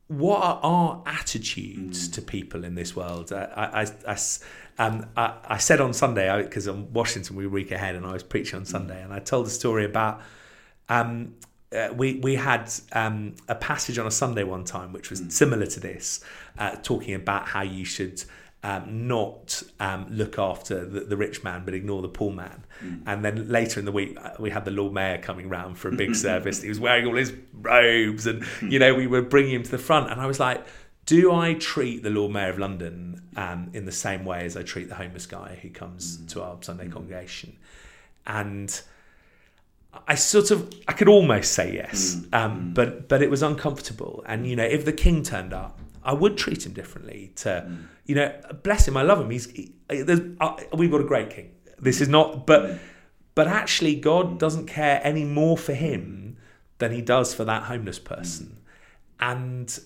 what 0.06 0.40
are 0.40 0.60
our 0.62 1.02
attitudes 1.06 2.08
mm. 2.08 2.12
to 2.12 2.22
people 2.22 2.62
in 2.64 2.76
this 2.76 2.94
world? 2.94 3.32
I, 3.32 3.84
I, 4.06 4.12
I, 4.12 4.16
um, 4.78 5.06
I, 5.16 5.34
I 5.48 5.58
said 5.58 5.80
on 5.80 5.92
Sunday, 5.92 6.42
because 6.42 6.68
in 6.68 6.92
Washington 6.92 7.34
we 7.34 7.46
were 7.46 7.52
week 7.52 7.72
ahead 7.72 7.96
and 7.96 8.06
I 8.06 8.12
was 8.12 8.22
preaching 8.22 8.60
on 8.60 8.64
Sunday, 8.64 9.02
and 9.02 9.12
I 9.12 9.18
told 9.18 9.46
a 9.48 9.50
story 9.50 9.84
about 9.84 10.20
um, 10.88 11.34
uh, 11.76 11.88
we 11.92 12.14
we 12.20 12.36
had 12.36 12.72
um, 12.92 13.34
a 13.48 13.56
passage 13.56 13.98
on 13.98 14.06
a 14.06 14.10
Sunday 14.12 14.44
one 14.44 14.62
time 14.62 14.92
which 14.92 15.10
was 15.10 15.20
mm. 15.20 15.32
similar 15.32 15.66
to 15.66 15.80
this, 15.80 16.20
uh, 16.58 16.76
talking 16.76 17.14
about 17.14 17.48
how 17.48 17.62
you 17.62 17.84
should 17.84 18.22
um, 18.66 19.06
not 19.06 19.62
um, 19.78 20.06
look 20.10 20.40
after 20.40 20.84
the, 20.84 21.00
the, 21.00 21.16
rich 21.16 21.44
man 21.44 21.64
but 21.64 21.72
ignore 21.72 22.02
the 22.02 22.08
poor 22.08 22.32
man. 22.32 22.64
Mm. 22.82 23.02
And 23.06 23.24
then 23.24 23.48
later 23.48 23.78
in 23.78 23.86
the 23.86 23.92
week, 23.92 24.18
uh, 24.20 24.30
we 24.40 24.50
had 24.50 24.64
the 24.64 24.72
Lord 24.72 24.92
Mayor 24.92 25.18
coming 25.18 25.48
round 25.48 25.78
for 25.78 25.88
a 25.88 25.92
big 25.92 26.16
service. 26.28 26.62
He 26.62 26.68
was 26.68 26.80
wearing 26.80 27.06
all 27.06 27.14
his 27.14 27.32
robes, 27.54 28.26
and 28.26 28.44
you 28.60 28.80
know 28.80 28.92
we 28.92 29.06
were 29.06 29.22
bringing 29.22 29.54
him 29.54 29.62
to 29.62 29.70
the 29.70 29.78
front. 29.78 30.10
And 30.10 30.20
I 30.20 30.26
was 30.26 30.40
like, 30.40 30.66
do 31.04 31.32
I 31.32 31.54
treat 31.54 32.02
the 32.02 32.10
Lord 32.10 32.32
Mayor 32.32 32.50
of 32.50 32.58
London 32.58 33.22
um, 33.36 33.70
in 33.72 33.84
the 33.84 33.92
same 33.92 34.24
way 34.24 34.44
as 34.44 34.56
I 34.56 34.64
treat 34.64 34.88
the 34.88 34.96
homeless 34.96 35.26
guy 35.26 35.60
who 35.62 35.70
comes 35.70 36.18
mm. 36.18 36.28
to 36.30 36.42
our 36.42 36.58
Sunday 36.60 36.88
mm. 36.88 36.92
congregation? 36.92 37.56
And 38.26 38.80
I 40.08 40.16
sort 40.16 40.50
of, 40.50 40.74
I 40.88 40.92
could 40.92 41.08
almost 41.08 41.52
say 41.52 41.72
yes, 41.72 42.16
mm. 42.16 42.34
Um, 42.34 42.60
mm. 42.60 42.74
but 42.74 43.08
but 43.08 43.22
it 43.22 43.30
was 43.30 43.44
uncomfortable. 43.44 44.24
And 44.26 44.44
you 44.44 44.56
know, 44.56 44.64
if 44.64 44.84
the 44.84 44.92
king 44.92 45.22
turned 45.22 45.52
up, 45.52 45.78
I 46.06 46.14
would 46.14 46.38
treat 46.38 46.64
him 46.64 46.72
differently. 46.72 47.32
To 47.36 47.66
mm. 47.68 47.86
you 48.06 48.14
know, 48.14 48.32
bless 48.62 48.86
him, 48.86 48.96
I 48.96 49.02
love 49.02 49.20
him. 49.20 49.28
He's 49.28 49.50
he, 49.50 49.74
uh, 49.90 50.56
we've 50.72 50.90
got 50.90 51.00
a 51.00 51.04
great 51.04 51.30
king. 51.30 51.50
This 51.78 52.00
is 52.00 52.08
not, 52.08 52.46
but 52.46 52.62
mm. 52.62 52.78
but 53.34 53.48
actually, 53.48 53.96
God 53.96 54.34
mm. 54.34 54.38
doesn't 54.38 54.66
care 54.66 55.00
any 55.02 55.24
more 55.24 55.58
for 55.58 55.74
him 55.74 56.38
than 56.78 56.92
he 56.92 57.02
does 57.02 57.34
for 57.34 57.44
that 57.44 57.64
homeless 57.64 57.98
person, 57.98 58.46
mm. 58.46 59.30
and 59.32 59.78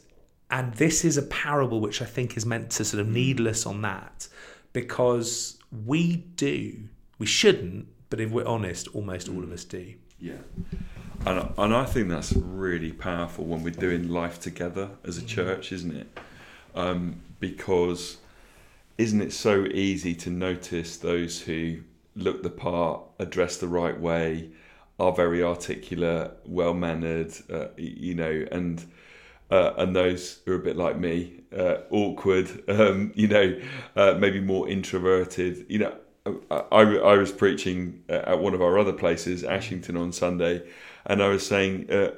and 0.50 0.74
this 0.74 1.04
is 1.04 1.16
a 1.16 1.22
parable 1.22 1.80
which 1.80 2.02
I 2.02 2.04
think 2.04 2.36
is 2.36 2.44
meant 2.44 2.70
to 2.72 2.84
sort 2.84 3.00
of 3.00 3.08
need 3.08 3.40
us 3.40 3.64
on 3.64 3.82
that 3.82 4.28
because 4.72 5.58
we 5.86 6.16
do, 6.16 6.88
we 7.18 7.26
shouldn't, 7.26 7.86
but 8.10 8.20
if 8.20 8.30
we're 8.30 8.46
honest, 8.46 8.88
almost 8.88 9.28
all 9.28 9.42
of 9.42 9.52
us 9.52 9.64
do. 9.64 9.94
Yeah. 10.20 10.34
And, 11.26 11.52
and 11.58 11.74
I 11.74 11.84
think 11.84 12.08
that's 12.08 12.32
really 12.32 12.92
powerful 12.92 13.44
when 13.44 13.62
we're 13.62 13.70
doing 13.70 14.08
life 14.08 14.40
together 14.40 14.90
as 15.04 15.18
a 15.18 15.22
mm. 15.22 15.26
church, 15.28 15.72
isn't 15.72 15.96
it? 15.96 16.18
Um, 16.74 17.20
because 17.40 18.18
isn't 18.96 19.20
it 19.20 19.32
so 19.32 19.64
easy 19.66 20.14
to 20.14 20.30
notice 20.30 20.96
those 20.96 21.42
who 21.42 21.80
look 22.14 22.42
the 22.42 22.50
part, 22.50 23.02
address 23.18 23.56
the 23.56 23.68
right 23.68 23.98
way, 23.98 24.50
are 24.98 25.12
very 25.12 25.42
articulate, 25.42 26.32
well 26.44 26.74
mannered, 26.74 27.32
uh, 27.50 27.68
you 27.76 28.14
know, 28.14 28.46
and 28.52 28.84
uh, 29.50 29.72
and 29.78 29.96
those 29.96 30.40
who 30.44 30.52
are 30.52 30.56
a 30.56 30.60
bit 30.60 30.76
like 30.76 30.96
me, 30.96 31.40
uh, 31.56 31.78
awkward, 31.90 32.62
um, 32.68 33.10
you 33.14 33.26
know, 33.26 33.58
uh, 33.96 34.14
maybe 34.18 34.40
more 34.40 34.68
introverted. 34.68 35.66
You 35.68 35.78
know, 35.80 35.94
I, 36.26 36.82
I 36.82 37.16
was 37.16 37.32
preaching 37.32 38.02
at 38.08 38.38
one 38.40 38.54
of 38.54 38.60
our 38.60 38.78
other 38.78 38.92
places, 38.92 39.42
Ashington, 39.42 39.96
on 39.96 40.12
Sunday, 40.12 40.62
and 41.06 41.22
I 41.22 41.28
was 41.28 41.46
saying 41.46 41.90
uh, 41.90 42.10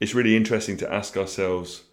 it's 0.00 0.14
really 0.14 0.36
interesting 0.36 0.76
to 0.78 0.92
ask 0.92 1.16
ourselves 1.16 1.84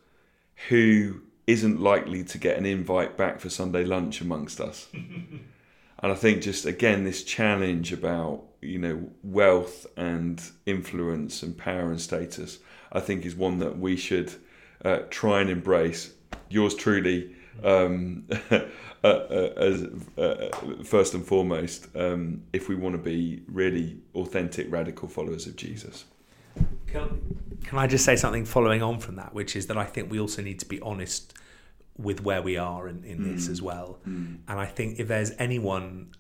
who 0.69 1.21
isn't 1.47 1.81
likely 1.81 2.23
to 2.23 2.37
get 2.37 2.57
an 2.57 2.65
invite 2.65 3.17
back 3.17 3.39
for 3.39 3.49
Sunday 3.49 3.83
lunch 3.83 4.21
amongst 4.21 4.61
us. 4.61 4.87
and 4.93 5.41
I 6.11 6.15
think 6.15 6.41
just 6.41 6.65
again 6.65 7.03
this 7.03 7.23
challenge 7.23 7.93
about 7.93 8.43
you 8.61 8.79
know 8.79 9.09
wealth 9.23 9.85
and 9.97 10.41
influence 10.65 11.43
and 11.43 11.57
power 11.57 11.89
and 11.89 11.99
status, 11.99 12.59
I 12.91 12.99
think 12.99 13.25
is 13.25 13.35
one 13.35 13.59
that 13.59 13.77
we 13.77 13.95
should 13.95 14.33
uh, 14.83 14.99
try 15.09 15.41
and 15.41 15.49
embrace. 15.49 16.13
Yours 16.49 16.75
truly. 16.75 17.35
Um, 17.61 18.27
uh, 18.51 18.59
uh, 19.03 19.49
as 19.57 19.85
uh, 20.17 20.49
first 20.83 21.13
and 21.13 21.25
foremost, 21.25 21.87
um, 21.95 22.43
if 22.53 22.69
we 22.69 22.75
want 22.75 22.95
to 22.95 23.01
be 23.01 23.43
really 23.47 23.97
authentic, 24.15 24.71
radical 24.71 25.07
followers 25.07 25.45
of 25.45 25.55
Jesus. 25.55 26.05
Can, 26.87 27.39
can 27.63 27.77
I 27.77 27.87
just 27.87 28.05
say 28.05 28.15
something 28.15 28.45
following 28.45 28.81
on 28.81 28.99
from 28.99 29.17
that, 29.17 29.33
which 29.33 29.55
is 29.55 29.67
that 29.67 29.77
I 29.77 29.85
think 29.85 30.09
we 30.09 30.19
also 30.19 30.41
need 30.41 30.59
to 30.59 30.65
be 30.65 30.79
honest 30.81 31.33
with 31.97 32.23
where 32.23 32.41
we 32.41 32.57
are 32.57 32.87
in, 32.87 33.03
in 33.03 33.19
mm. 33.19 33.35
this 33.35 33.47
as 33.47 33.61
well. 33.61 33.99
Mm. 34.07 34.39
And 34.47 34.59
I 34.59 34.65
think 34.65 34.99
if 34.99 35.07
there's 35.07 35.31
anyone 35.37 36.11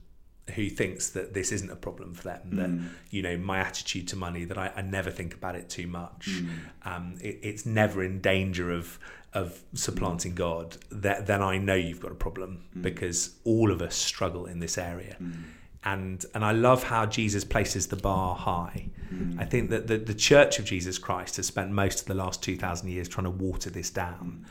who 0.55 0.69
thinks 0.69 1.11
that 1.11 1.33
this 1.33 1.51
isn't 1.51 1.71
a 1.71 1.75
problem 1.75 2.13
for 2.13 2.23
them, 2.23 2.41
mm. 2.51 2.57
that, 2.57 2.89
you 3.09 3.21
know, 3.21 3.37
my 3.37 3.59
attitude 3.59 4.07
to 4.09 4.15
money, 4.15 4.45
that 4.45 4.57
I, 4.57 4.71
I 4.75 4.81
never 4.81 5.09
think 5.09 5.33
about 5.33 5.55
it 5.55 5.69
too 5.69 5.87
much, 5.87 6.29
mm. 6.29 6.49
um, 6.83 7.17
it, 7.21 7.39
it's 7.41 7.65
never 7.65 8.03
in 8.03 8.19
danger 8.19 8.71
of 8.71 8.99
of 9.33 9.61
supplanting 9.73 10.35
God, 10.35 10.77
that, 10.91 11.25
then 11.25 11.41
I 11.41 11.57
know 11.57 11.75
you've 11.75 11.99
got 11.99 12.11
a 12.11 12.15
problem 12.15 12.63
mm. 12.77 12.81
because 12.81 13.35
all 13.43 13.71
of 13.71 13.81
us 13.81 13.95
struggle 13.95 14.45
in 14.45 14.59
this 14.59 14.77
area. 14.77 15.17
Mm 15.21 15.43
and 15.85 16.25
and 16.33 16.45
I 16.45 16.51
love 16.51 16.83
how 16.83 17.05
Jesus 17.05 17.43
places 17.43 17.87
the 17.87 17.95
bar 17.95 18.35
high. 18.35 18.89
Mm. 19.13 19.39
I 19.39 19.45
think 19.45 19.69
that 19.69 19.87
the, 19.87 19.97
the 19.97 20.13
Church 20.13 20.59
of 20.59 20.65
Jesus 20.65 20.97
Christ 20.97 21.37
has 21.37 21.47
spent 21.47 21.71
most 21.71 22.01
of 22.01 22.05
the 22.07 22.13
last 22.13 22.41
two 22.41 22.55
thousand 22.55 22.89
years 22.89 23.09
trying 23.09 23.25
to 23.25 23.31
water 23.31 23.69
this 23.69 23.89
down. 23.89 24.45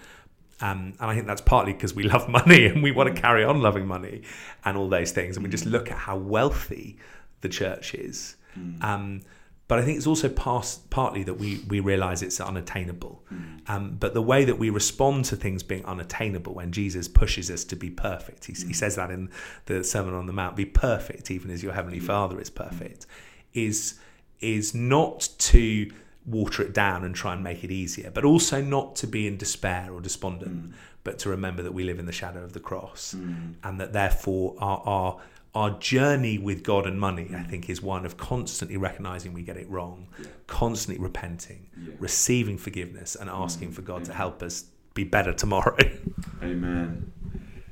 Um, 0.61 0.93
and 1.01 1.11
I 1.11 1.15
think 1.15 1.27
that's 1.27 1.41
partly 1.41 1.73
because 1.73 1.95
we 1.95 2.05
love 2.05 2.29
money 2.41 2.67
and 2.67 2.83
we 2.83 2.93
want 2.93 3.15
to 3.15 3.21
carry 3.21 3.45
on 3.45 3.61
loving 3.63 3.87
money 3.87 4.23
and 4.65 4.77
all 4.77 4.89
those 4.89 5.11
things. 5.11 5.37
And 5.37 5.45
we 5.45 5.51
just 5.51 5.67
look 5.67 5.91
at 5.91 5.97
how 5.97 6.17
wealthy 6.17 6.99
the 7.41 7.49
church 7.49 7.95
is. 7.95 8.37
Mm. 8.57 8.85
Um, 8.85 9.23
but 9.73 9.79
I 9.79 9.85
think 9.87 9.97
it's 9.97 10.07
also 10.07 10.29
past, 10.29 10.91
partly 10.91 11.23
that 11.23 11.33
we, 11.33 11.65
we 11.67 11.81
realize 11.81 12.21
it's 12.21 12.39
unattainable. 12.43 13.25
Mm. 13.33 13.71
Um, 13.71 13.97
but 13.99 14.13
the 14.13 14.21
way 14.21 14.45
that 14.45 14.59
we 14.59 14.69
respond 14.69 15.25
to 15.25 15.37
things 15.37 15.63
being 15.63 15.83
unattainable 15.87 16.53
when 16.53 16.73
Jesus 16.73 17.09
pushes 17.09 17.51
us 17.51 17.65
to 17.65 17.75
be 17.75 17.89
perfect, 17.89 18.45
he, 18.45 18.53
mm. 18.53 18.67
he 18.67 18.75
says 18.75 18.97
that 18.97 19.11
in 19.11 19.31
the 19.65 19.83
Sermon 19.83 20.13
on 20.13 20.27
the 20.27 20.33
Mount 20.35 20.57
be 20.57 20.67
perfect, 20.67 21.31
even 21.31 21.51
as 21.51 21.63
your 21.63 21.73
Heavenly 21.73 22.01
mm. 22.01 22.05
Father 22.05 22.39
is 22.39 22.51
perfect, 22.51 23.07
is, 23.55 23.99
is 24.41 24.75
not 24.75 25.31
to 25.39 25.91
water 26.27 26.63
it 26.63 26.75
down 26.75 27.03
and 27.03 27.15
try 27.15 27.33
and 27.33 27.43
make 27.43 27.65
it 27.65 27.71
easier, 27.71 28.11
but 28.11 28.27
also 28.27 28.61
not 28.61 28.95
to 28.97 29.07
be 29.07 29.27
in 29.27 29.39
despair 29.39 29.89
or 29.91 30.03
despondent, 30.03 30.71
mm. 30.71 30.73
but 31.03 31.19
to 31.21 31.31
remember 31.31 31.63
that 31.63 31.73
we 31.73 31.83
live 31.83 31.99
in 31.99 32.05
the 32.05 32.13
shadow 32.13 32.45
of 32.45 32.53
the 32.53 32.61
cross 32.61 33.15
mm. 33.17 33.55
and 33.65 33.81
that 33.81 33.95
therefore 33.95 34.55
our, 34.59 34.83
our 34.85 35.21
our 35.55 35.79
journey 35.79 36.39
with 36.39 36.63
God 36.63 36.87
and 36.87 36.99
money, 36.99 37.31
I 37.37 37.43
think, 37.43 37.69
is 37.69 37.83
one 37.83 38.07
of 38.07 38.17
constantly 38.17 38.77
recognizing 38.77 39.35
we 39.35 39.43
get 39.43 39.57
it 39.57 39.69
wrong, 39.69 40.09
yeah. 40.19 40.27
constantly 40.47 41.03
repenting, 41.03 41.69
yeah. 41.77 41.95
receiving 41.99 42.57
forgiveness, 42.57 43.15
and 43.15 43.29
asking 43.29 43.71
mm. 43.71 43.75
for 43.75 43.83
God 43.83 43.97
Amen. 43.97 44.07
to 44.07 44.15
help 44.15 44.43
us 44.43 44.65
be 44.95 45.05
better 45.05 45.33
tomorrow. 45.33 45.77
Amen. 46.43 47.13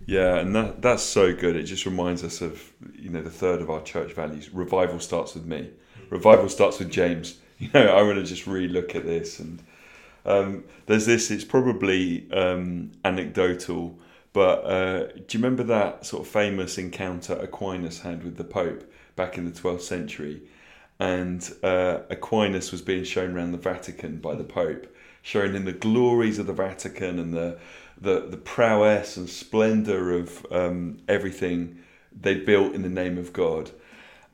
Yeah, 0.06 0.36
and 0.36 0.54
that, 0.56 0.82
that's 0.82 1.02
so 1.02 1.34
good. 1.34 1.56
It 1.56 1.62
just 1.62 1.86
reminds 1.86 2.24
us 2.24 2.40
of 2.40 2.62
you 2.94 3.10
know 3.10 3.22
the 3.22 3.30
third 3.30 3.62
of 3.62 3.70
our 3.70 3.82
church 3.82 4.12
values. 4.12 4.52
Revival 4.52 5.00
starts 5.00 5.34
with 5.34 5.46
me. 5.46 5.70
Revival 6.10 6.48
starts 6.48 6.78
with 6.78 6.90
James. 6.90 7.38
You 7.60 7.68
know, 7.74 7.94
I 7.94 8.00
want 8.00 8.16
to 8.16 8.24
just 8.24 8.46
re-look 8.46 8.96
at 8.96 9.04
this, 9.04 9.38
and 9.38 9.62
um, 10.24 10.64
there's 10.86 11.04
this. 11.04 11.30
It's 11.30 11.44
probably 11.44 12.26
um, 12.32 12.92
anecdotal 13.04 13.98
but 14.32 14.64
uh, 14.64 15.06
do 15.06 15.38
you 15.38 15.42
remember 15.42 15.64
that 15.64 16.06
sort 16.06 16.22
of 16.22 16.28
famous 16.28 16.78
encounter 16.78 17.34
Aquinas 17.34 18.00
had 18.00 18.22
with 18.22 18.36
the 18.36 18.44
Pope 18.44 18.90
back 19.16 19.36
in 19.36 19.44
the 19.44 19.50
12th 19.50 19.80
century? 19.82 20.42
And 21.00 21.52
uh, 21.62 22.00
Aquinas 22.10 22.70
was 22.70 22.82
being 22.82 23.04
shown 23.04 23.34
around 23.34 23.52
the 23.52 23.58
Vatican 23.58 24.18
by 24.18 24.34
the 24.34 24.44
Pope, 24.44 24.94
showing 25.22 25.54
him 25.54 25.64
the 25.64 25.72
glories 25.72 26.38
of 26.38 26.46
the 26.46 26.52
Vatican 26.52 27.18
and 27.18 27.34
the, 27.34 27.58
the, 28.00 28.26
the 28.28 28.36
prowess 28.36 29.16
and 29.16 29.28
splendour 29.28 30.12
of 30.12 30.46
um, 30.52 30.98
everything 31.08 31.78
they'd 32.12 32.46
built 32.46 32.74
in 32.74 32.82
the 32.82 32.88
name 32.88 33.18
of 33.18 33.32
God. 33.32 33.70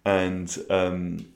And 0.04 0.54
um, 0.68 1.26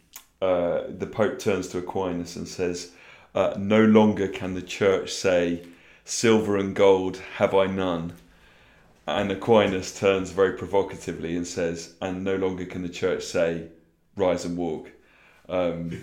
uh, 0.42 0.82
the 0.88 1.06
Pope 1.06 1.38
turns 1.38 1.68
to 1.68 1.78
Aquinas 1.78 2.36
and 2.36 2.46
says, 2.46 2.92
uh, 3.34 3.54
No 3.56 3.84
longer 3.84 4.28
can 4.28 4.52
the 4.52 4.62
church 4.62 5.12
say, 5.12 5.62
Silver 6.04 6.56
and 6.56 6.74
gold 6.74 7.18
have 7.36 7.54
I 7.54 7.66
none 7.66 8.14
and 9.06 9.30
Aquinas 9.32 9.98
turns 9.98 10.30
very 10.30 10.56
provocatively 10.56 11.36
and 11.36 11.46
says, 11.46 11.94
and 12.00 12.22
no 12.22 12.36
longer 12.36 12.64
can 12.64 12.82
the 12.82 12.88
church 12.88 13.24
say, 13.24 13.68
rise 14.16 14.44
and 14.44 14.56
walk. 14.56 14.90
Um, 15.48 15.98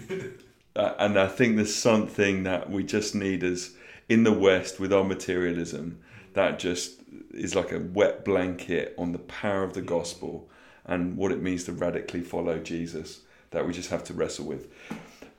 and 0.75 1.17
I 1.17 1.27
think 1.27 1.55
there's 1.55 1.75
something 1.75 2.43
that 2.43 2.69
we 2.69 2.83
just 2.83 3.15
need 3.15 3.43
as 3.43 3.75
in 4.09 4.23
the 4.23 4.33
West 4.33 4.79
with 4.79 4.93
our 4.93 5.03
materialism 5.03 5.99
that 6.33 6.59
just 6.59 7.01
is 7.31 7.55
like 7.55 7.71
a 7.71 7.79
wet 7.79 8.23
blanket 8.23 8.93
on 8.97 9.11
the 9.11 9.19
power 9.19 9.63
of 9.63 9.73
the 9.73 9.81
gospel 9.81 10.49
and 10.85 11.17
what 11.17 11.31
it 11.31 11.41
means 11.41 11.65
to 11.65 11.71
radically 11.71 12.21
follow 12.21 12.59
Jesus 12.59 13.21
that 13.51 13.65
we 13.65 13.73
just 13.73 13.89
have 13.89 14.03
to 14.05 14.13
wrestle 14.13 14.45
with. 14.45 14.67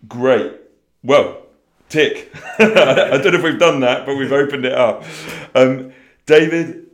Great. 0.07 0.55
Well, 1.03 1.43
tick. 1.89 2.31
I 2.59 3.19
don't 3.23 3.33
know 3.33 3.39
if 3.39 3.43
we've 3.43 3.59
done 3.59 3.81
that, 3.81 4.07
but 4.07 4.17
we've 4.17 4.33
opened 4.33 4.65
it 4.65 4.73
up. 4.73 5.05
Um, 5.55 5.93
David, 6.27 6.88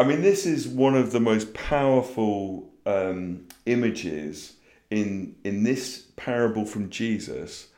I 0.00 0.02
mean, 0.02 0.22
this 0.22 0.46
is 0.46 0.66
one 0.66 0.94
of 0.94 1.12
the 1.12 1.20
most 1.20 1.52
powerful 1.52 2.70
um, 2.86 3.46
images 3.66 4.54
in 4.88 5.36
in 5.44 5.62
this 5.62 6.06
parable 6.16 6.64
from 6.64 6.88
Jesus 6.88 7.68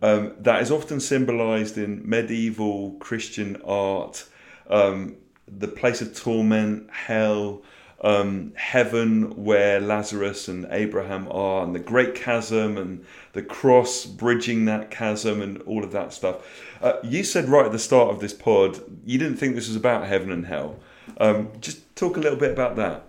um, 0.00 0.32
that 0.38 0.62
is 0.62 0.70
often 0.70 1.00
symbolized 1.00 1.76
in 1.76 2.00
medieval 2.08 2.92
Christian 2.92 3.60
art, 3.62 4.24
um, 4.70 5.16
the 5.46 5.68
place 5.68 6.00
of 6.00 6.16
torment, 6.16 6.88
hell, 6.90 7.62
um, 8.00 8.54
heaven 8.56 9.44
where 9.44 9.78
Lazarus 9.78 10.48
and 10.48 10.66
Abraham 10.70 11.28
are, 11.30 11.62
and 11.62 11.74
the 11.74 11.78
great 11.78 12.14
chasm 12.14 12.78
and 12.78 13.04
the 13.34 13.42
cross 13.42 14.06
bridging 14.06 14.64
that 14.64 14.90
chasm 14.90 15.42
and 15.42 15.60
all 15.64 15.84
of 15.84 15.92
that 15.92 16.14
stuff. 16.14 16.36
Uh, 16.80 16.94
you 17.02 17.22
said 17.22 17.50
right 17.50 17.66
at 17.66 17.72
the 17.72 17.78
start 17.78 18.08
of 18.08 18.20
this 18.20 18.32
pod 18.32 18.80
you 19.04 19.18
didn't 19.18 19.36
think 19.36 19.54
this 19.54 19.68
was 19.68 19.76
about 19.76 20.06
heaven 20.06 20.32
and 20.32 20.46
hell. 20.46 20.76
Um, 21.18 21.50
just 21.60 21.94
talk 21.96 22.16
a 22.16 22.20
little 22.20 22.38
bit 22.38 22.52
about 22.52 22.76
that. 22.76 23.04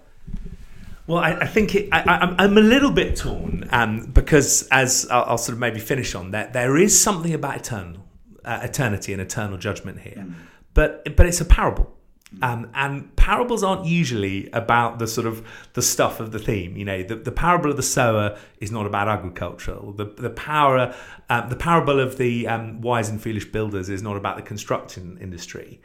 Well, 1.08 1.20
I, 1.20 1.32
I 1.34 1.48
think 1.48 1.74
it, 1.74 1.90
I, 1.94 2.36
am 2.38 2.58
a 2.58 2.62
little 2.62 2.92
bit 2.92 3.16
torn 3.16 3.68
um, 3.72 4.12
because, 4.12 4.68
as 4.72 5.08
I'll, 5.10 5.24
I'll, 5.24 5.38
sort 5.38 5.54
of 5.54 5.60
maybe 5.60 5.80
finish 5.80 6.14
on 6.16 6.32
that, 6.32 6.52
there 6.52 6.76
is 6.76 7.00
something 7.00 7.34
about 7.34 7.56
eternal, 7.56 8.06
uh, 8.44 8.60
eternity 8.62 9.14
and 9.14 9.22
eternal 9.22 9.58
judgment 9.58 10.02
here, 10.02 10.26
mm. 10.28 10.34
but 10.74 11.16
but 11.16 11.26
it's 11.26 11.40
a 11.40 11.46
parable. 11.46 11.94
Um, 12.42 12.70
and 12.74 13.16
parables 13.16 13.64
aren't 13.64 13.86
usually 13.86 14.50
about 14.52 15.00
the 15.00 15.08
sort 15.08 15.28
of 15.28 15.48
the 15.74 15.82
stuff 15.82 16.20
of 16.20 16.34
the 16.34 16.40
theme. 16.40 16.76
You 16.76 16.84
know, 16.84 17.02
the, 17.02 17.16
the 17.16 17.32
parable 17.32 17.72
of 17.72 17.78
the 17.78 17.84
sower 17.84 18.38
is 18.60 18.70
not 18.70 18.86
about 18.86 19.08
agriculture. 19.08 19.78
The 19.96 20.14
the 20.18 20.30
power, 20.32 20.94
uh, 21.30 21.48
the 21.48 21.56
parable 21.56 22.02
of 22.02 22.18
the 22.18 22.50
um, 22.50 22.82
wise 22.82 23.08
and 23.08 23.22
foolish 23.22 23.46
builders 23.46 23.88
is 23.88 24.04
not 24.04 24.18
about 24.18 24.36
the 24.36 24.42
construction 24.42 25.18
industry. 25.22 25.80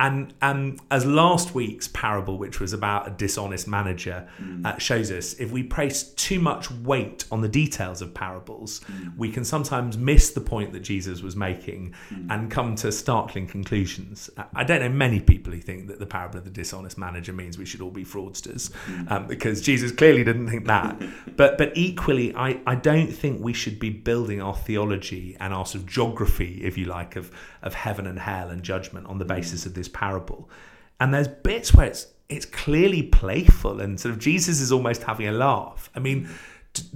And 0.00 0.34
um, 0.42 0.78
as 0.90 1.06
last 1.06 1.54
week's 1.54 1.86
parable, 1.86 2.36
which 2.36 2.58
was 2.58 2.72
about 2.72 3.06
a 3.06 3.10
dishonest 3.12 3.68
manager, 3.68 4.28
mm. 4.42 4.66
uh, 4.66 4.76
shows 4.76 5.12
us, 5.12 5.34
if 5.34 5.52
we 5.52 5.62
place 5.62 6.02
too 6.14 6.40
much 6.40 6.68
weight 6.68 7.26
on 7.30 7.42
the 7.42 7.48
details 7.48 8.02
of 8.02 8.12
parables, 8.12 8.80
mm. 8.80 9.16
we 9.16 9.30
can 9.30 9.44
sometimes 9.44 9.96
miss 9.96 10.32
the 10.32 10.40
point 10.40 10.72
that 10.72 10.80
Jesus 10.80 11.22
was 11.22 11.36
making 11.36 11.94
mm. 12.10 12.26
and 12.28 12.50
come 12.50 12.74
to 12.76 12.90
startling 12.90 13.46
conclusions. 13.46 14.30
I 14.52 14.64
don't 14.64 14.80
know 14.80 14.88
many 14.88 15.20
people 15.20 15.52
who 15.52 15.60
think 15.60 15.86
that 15.86 16.00
the 16.00 16.06
parable 16.06 16.38
of 16.38 16.44
the 16.44 16.50
dishonest 16.50 16.98
manager 16.98 17.32
means 17.32 17.56
we 17.56 17.64
should 17.64 17.80
all 17.80 17.92
be 17.92 18.04
fraudsters, 18.04 18.72
mm. 18.86 19.08
um, 19.12 19.28
because 19.28 19.62
Jesus 19.62 19.92
clearly 19.92 20.24
didn't 20.24 20.48
think 20.48 20.66
that. 20.66 21.00
but 21.36 21.56
but 21.56 21.70
equally, 21.76 22.34
I, 22.34 22.60
I 22.66 22.74
don't 22.74 23.12
think 23.12 23.40
we 23.40 23.52
should 23.52 23.78
be 23.78 23.90
building 23.90 24.42
our 24.42 24.56
theology 24.56 25.36
and 25.38 25.54
our 25.54 25.66
sort 25.66 25.84
of 25.84 25.88
geography, 25.88 26.62
if 26.64 26.76
you 26.76 26.86
like, 26.86 27.14
of 27.14 27.30
of 27.62 27.74
heaven 27.74 28.08
and 28.08 28.18
hell 28.18 28.50
and 28.50 28.62
judgment 28.62 29.06
on 29.06 29.18
the 29.18 29.24
basis 29.24 29.66
of 29.66 29.74
this 29.74 29.83
parable. 29.88 30.48
And 31.00 31.12
there's 31.12 31.28
bits 31.28 31.74
where 31.74 31.86
it's 31.86 32.08
it's 32.28 32.46
clearly 32.46 33.02
playful 33.02 33.80
and 33.80 34.00
sort 34.00 34.14
of 34.14 34.18
Jesus 34.18 34.60
is 34.60 34.72
almost 34.72 35.02
having 35.02 35.28
a 35.28 35.32
laugh. 35.32 35.90
I 35.94 35.98
mean, 35.98 36.28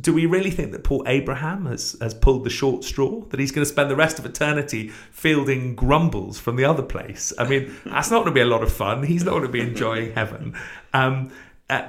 do 0.00 0.14
we 0.14 0.25
really 0.25 0.50
think 0.50 0.73
that 0.73 0.85
poor 0.85 1.02
Abraham 1.07 1.66
has, 1.66 1.97
has 2.00 2.14
pulled 2.14 2.45
the 2.45 2.50
short 2.50 2.83
straw? 2.83 3.21
That 3.26 3.38
he's 3.38 3.52
going 3.52 3.64
to 3.64 3.71
spend 3.71 3.90
the 3.90 3.97
rest 3.97 4.18
of 4.18 4.25
eternity 4.25 4.88
fielding 5.11 5.76
grumbles 5.76 6.38
from 6.40 6.57
the 6.57 6.64
other 6.64 6.83
place? 6.83 7.33
I 7.38 7.47
mean, 7.47 7.75
that's 7.85 8.11
not 8.11 8.21
going 8.21 8.30
to 8.30 8.35
be 8.35 8.40
a 8.40 8.47
lot 8.47 8.62
of 8.62 8.73
fun. 8.73 9.02
He's 9.02 9.23
not 9.23 9.33
going 9.33 9.42
to 9.42 9.49
be 9.50 9.61
enjoying 9.61 10.14
heaven. 10.14 10.57
Um, 10.95 11.30
uh, 11.68 11.83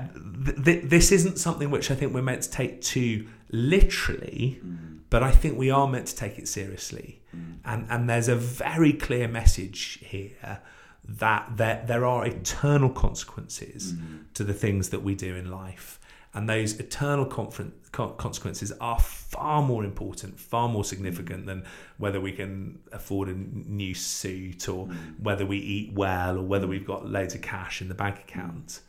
th- 0.45 0.63
th- 0.65 0.83
this 0.83 1.11
isn't 1.13 1.39
something 1.39 1.71
which 1.71 1.89
I 1.89 1.95
think 1.95 2.13
we're 2.13 2.21
meant 2.21 2.43
to 2.43 2.51
take 2.51 2.81
too 2.81 3.27
literally. 3.51 4.59
Mm 4.63 4.89
but 5.09 5.23
I 5.23 5.31
think 5.31 5.57
we 5.57 5.71
are 5.71 5.87
meant 5.87 6.07
to 6.07 6.15
take 6.15 6.37
it 6.37 6.47
seriously. 6.47 7.21
Mm. 7.35 7.57
And, 7.65 7.87
and 7.89 8.09
there's 8.09 8.27
a 8.27 8.35
very 8.35 8.93
clear 8.93 9.27
message 9.27 9.99
here 10.01 10.61
that 11.07 11.57
there, 11.57 11.83
there 11.87 12.05
are 12.05 12.25
eternal 12.25 12.89
consequences 12.89 13.93
mm. 13.93 14.23
to 14.33 14.43
the 14.43 14.53
things 14.53 14.89
that 14.89 15.01
we 15.01 15.15
do 15.15 15.35
in 15.35 15.49
life. 15.49 15.99
And 16.33 16.47
those 16.47 16.79
eternal 16.79 17.25
consequences 17.25 18.71
are 18.79 18.99
far 18.99 19.63
more 19.63 19.83
important, 19.83 20.39
far 20.39 20.69
more 20.69 20.83
significant 20.83 21.47
than 21.47 21.65
whether 21.97 22.21
we 22.21 22.31
can 22.31 22.77
afford 22.91 23.29
a 23.29 23.33
new 23.33 23.95
suit 23.95 24.69
or 24.69 24.85
mm. 24.85 25.19
whether 25.19 25.45
we 25.45 25.57
eat 25.57 25.93
well 25.93 26.37
or 26.37 26.43
whether 26.43 26.67
we've 26.67 26.85
got 26.85 27.07
loads 27.07 27.33
of 27.33 27.41
cash 27.41 27.81
in 27.81 27.87
the 27.89 27.95
bank 27.95 28.19
account. 28.19 28.81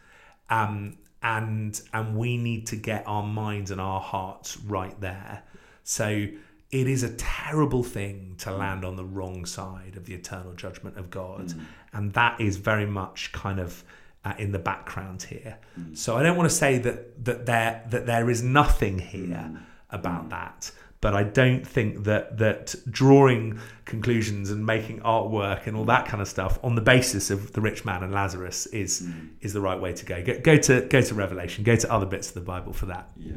Um, 0.51 0.99
and 1.23 1.81
and 1.93 2.17
we 2.17 2.37
need 2.37 2.67
to 2.67 2.77
get 2.77 3.05
our 3.07 3.23
minds 3.23 3.71
and 3.71 3.81
our 3.81 4.01
hearts 4.01 4.59
right 4.59 4.99
there 5.01 5.43
so 5.85 6.27
it 6.71 6.87
is 6.87 7.03
a 7.03 7.13
terrible 7.15 7.83
thing 7.83 8.37
to 8.39 8.53
land 8.53 8.85
on 8.85 8.95
the 8.95 9.05
wrong 9.05 9.45
side 9.45 9.95
of 9.97 10.07
the 10.07 10.15
eternal 10.15 10.53
judgment 10.53 10.97
of 10.97 11.11
God. 11.11 11.49
Mm. 11.49 11.65
And 11.93 12.13
that 12.15 12.41
is 12.41 12.57
very 12.57 12.87
much 12.87 13.33
kind 13.33 13.59
of 13.59 13.85
uh, 14.25 14.35
in 14.39 14.53
the 14.53 14.59
background 14.59 15.23
here. 15.23 15.59
Mm. 15.79 15.97
So 15.97 16.17
I 16.17 16.23
don't 16.23 16.37
want 16.37 16.49
to 16.49 16.55
say 16.55 16.79
that 16.79 17.25
that 17.25 17.47
there 17.47 17.83
that 17.89 18.07
there 18.07 18.31
is 18.31 18.43
nothing 18.43 18.99
here 18.99 19.51
mm. 19.51 19.59
about 19.91 20.27
mm. 20.27 20.31
that. 20.31 20.71
But 21.01 21.15
I 21.15 21.23
don't 21.23 21.67
think 21.67 22.05
that 22.05 22.37
that 22.37 22.75
drawing 22.91 23.59
conclusions 23.87 24.51
and 24.51 24.67
making 24.67 25.01
artwork 25.01 25.67
and 25.67 25.75
all 25.75 25.87
that 25.87 26.05
kind 26.05 26.21
of 26.21 26.29
stuff 26.29 26.59
on 26.63 26.75
the 26.75 26.83
basis 26.83 27.31
of 27.31 27.55
the 27.55 27.63
rich 27.63 27.87
man 27.87 28.03
and 28.03 28.13
Lazarus 28.13 28.67
is 28.67 29.03
mm. 29.03 29.31
is 29.41 29.55
the 29.55 29.63
right 29.63 29.81
way 29.81 29.95
to 29.95 30.05
go. 30.05 30.23
go. 30.23 30.39
Go 30.39 30.57
to 30.57 30.83
go 30.83 31.01
to 31.01 31.15
Revelation. 31.15 31.65
Go 31.65 31.77
to 31.77 31.91
other 31.91 32.07
bits 32.07 32.29
of 32.29 32.35
the 32.35 32.43
Bible 32.43 32.75
for 32.75 32.87
that. 32.87 33.09
Yeah. 33.17 33.33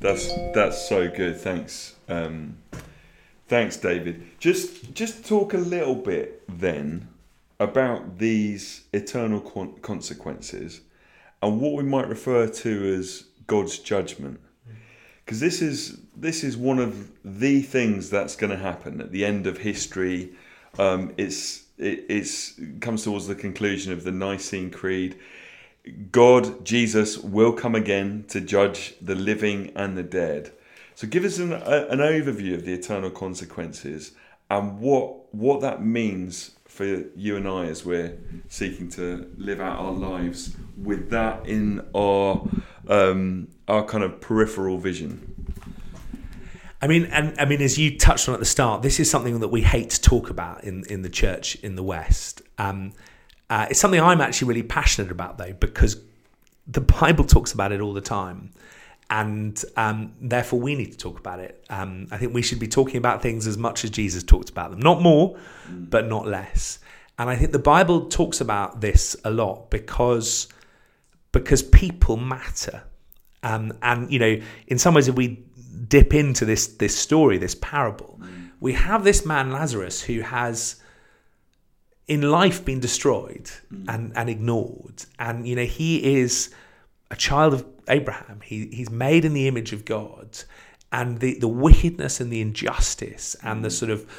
That's 0.00 0.32
that's 0.54 0.88
so 0.88 1.10
good. 1.10 1.40
Thanks, 1.40 1.96
um, 2.08 2.58
thanks, 3.48 3.76
David. 3.76 4.38
Just 4.38 4.94
just 4.94 5.26
talk 5.26 5.54
a 5.54 5.58
little 5.58 5.96
bit 5.96 6.44
then 6.48 7.08
about 7.60 8.18
these 8.18 8.84
eternal 8.92 9.40
consequences 9.82 10.80
and 11.42 11.60
what 11.60 11.74
we 11.74 11.82
might 11.82 12.08
refer 12.08 12.46
to 12.46 12.94
as 12.94 13.24
God's 13.46 13.78
judgment, 13.78 14.40
because 15.24 15.40
this 15.40 15.62
is 15.62 16.00
this 16.16 16.42
is 16.42 16.56
one 16.56 16.78
of 16.78 17.10
the 17.24 17.62
things 17.62 18.10
that's 18.10 18.36
going 18.36 18.50
to 18.50 18.56
happen 18.56 19.00
at 19.00 19.12
the 19.12 19.24
end 19.24 19.46
of 19.46 19.58
history. 19.58 20.32
Um, 20.78 21.14
it's 21.16 21.64
it 21.78 22.06
it's, 22.08 22.60
comes 22.80 23.04
towards 23.04 23.26
the 23.26 23.34
conclusion 23.34 23.92
of 23.92 24.04
the 24.04 24.12
Nicene 24.12 24.70
Creed 24.70 25.18
God, 26.10 26.64
Jesus, 26.64 27.18
will 27.18 27.52
come 27.52 27.74
again 27.74 28.24
to 28.28 28.40
judge 28.40 28.94
the 29.00 29.14
living 29.14 29.72
and 29.74 29.96
the 29.96 30.02
dead. 30.02 30.52
So, 30.94 31.06
give 31.06 31.24
us 31.24 31.38
an, 31.38 31.52
a, 31.52 31.86
an 31.88 32.00
overview 32.00 32.54
of 32.54 32.64
the 32.64 32.72
eternal 32.72 33.10
consequences 33.10 34.12
and 34.50 34.78
what 34.80 35.34
what 35.34 35.60
that 35.60 35.84
means 35.84 36.52
for 36.64 36.84
you 37.16 37.36
and 37.36 37.48
I 37.48 37.66
as 37.66 37.84
we're 37.84 38.16
seeking 38.48 38.88
to 38.90 39.30
live 39.36 39.60
out 39.60 39.78
our 39.78 39.92
lives 39.92 40.56
with 40.76 41.10
that 41.10 41.46
in 41.46 41.84
our 41.94 42.48
um, 42.88 43.48
our 43.66 43.84
kind 43.84 44.04
of 44.04 44.20
peripheral 44.20 44.78
vision. 44.78 45.34
I 46.80 46.86
mean, 46.86 47.06
and 47.06 47.34
I 47.38 47.44
mean, 47.44 47.60
as 47.60 47.76
you 47.78 47.98
touched 47.98 48.28
on 48.28 48.34
at 48.34 48.40
the 48.40 48.46
start, 48.46 48.82
this 48.82 49.00
is 49.00 49.10
something 49.10 49.40
that 49.40 49.48
we 49.48 49.62
hate 49.62 49.90
to 49.90 50.00
talk 50.00 50.30
about 50.30 50.64
in 50.64 50.84
in 50.88 51.02
the 51.02 51.10
church 51.10 51.56
in 51.56 51.74
the 51.74 51.82
West. 51.82 52.42
Um, 52.56 52.92
uh, 53.50 53.66
it's 53.70 53.80
something 53.80 54.00
I'm 54.00 54.20
actually 54.20 54.48
really 54.48 54.62
passionate 54.62 55.10
about, 55.10 55.38
though, 55.38 55.52
because 55.52 56.00
the 56.66 56.80
Bible 56.80 57.24
talks 57.24 57.52
about 57.52 57.72
it 57.72 57.80
all 57.80 57.94
the 57.94 58.00
time. 58.00 58.52
And 59.10 59.62
um, 59.76 60.12
therefore, 60.20 60.60
we 60.60 60.74
need 60.74 60.92
to 60.92 60.98
talk 60.98 61.18
about 61.18 61.40
it. 61.40 61.64
Um, 61.70 62.08
I 62.10 62.18
think 62.18 62.34
we 62.34 62.42
should 62.42 62.58
be 62.58 62.68
talking 62.68 62.98
about 62.98 63.22
things 63.22 63.46
as 63.46 63.56
much 63.56 63.84
as 63.84 63.90
Jesus 63.90 64.22
talked 64.22 64.50
about 64.50 64.70
them. 64.70 64.80
Not 64.80 65.00
more, 65.00 65.38
mm. 65.66 65.88
but 65.88 66.06
not 66.06 66.26
less. 66.26 66.78
And 67.18 67.30
I 67.30 67.36
think 67.36 67.52
the 67.52 67.58
Bible 67.58 68.08
talks 68.08 68.40
about 68.40 68.80
this 68.80 69.16
a 69.24 69.30
lot 69.30 69.70
because, 69.70 70.48
because 71.32 71.62
people 71.62 72.16
matter. 72.18 72.82
Um, 73.42 73.72
and, 73.82 74.12
you 74.12 74.18
know, 74.18 74.40
in 74.66 74.78
some 74.78 74.94
ways, 74.94 75.08
if 75.08 75.14
we 75.14 75.42
dip 75.88 76.12
into 76.12 76.44
this, 76.44 76.66
this 76.66 76.96
story, 76.96 77.38
this 77.38 77.54
parable, 77.54 78.20
mm. 78.20 78.50
we 78.60 78.74
have 78.74 79.04
this 79.04 79.24
man, 79.24 79.52
Lazarus, 79.52 80.02
who 80.02 80.20
has 80.20 80.76
in 82.06 82.22
life 82.22 82.64
been 82.64 82.80
destroyed 82.80 83.50
mm. 83.72 83.84
and, 83.88 84.12
and 84.16 84.28
ignored. 84.28 85.04
And, 85.18 85.48
you 85.48 85.56
know, 85.56 85.64
he 85.64 86.20
is 86.20 86.50
a 87.10 87.16
child 87.16 87.54
of 87.54 87.66
Abraham. 87.88 88.40
He, 88.42 88.66
he's 88.66 88.90
made 88.90 89.24
in 89.24 89.34
the 89.34 89.48
image 89.48 89.72
of 89.72 89.84
God. 89.84 90.38
And 90.90 91.20
the, 91.20 91.38
the 91.38 91.48
wickedness 91.48 92.20
and 92.20 92.32
the 92.32 92.40
injustice 92.40 93.36
and 93.42 93.62
the 93.62 93.68
mm. 93.68 93.72
sort 93.72 93.90
of 93.90 94.10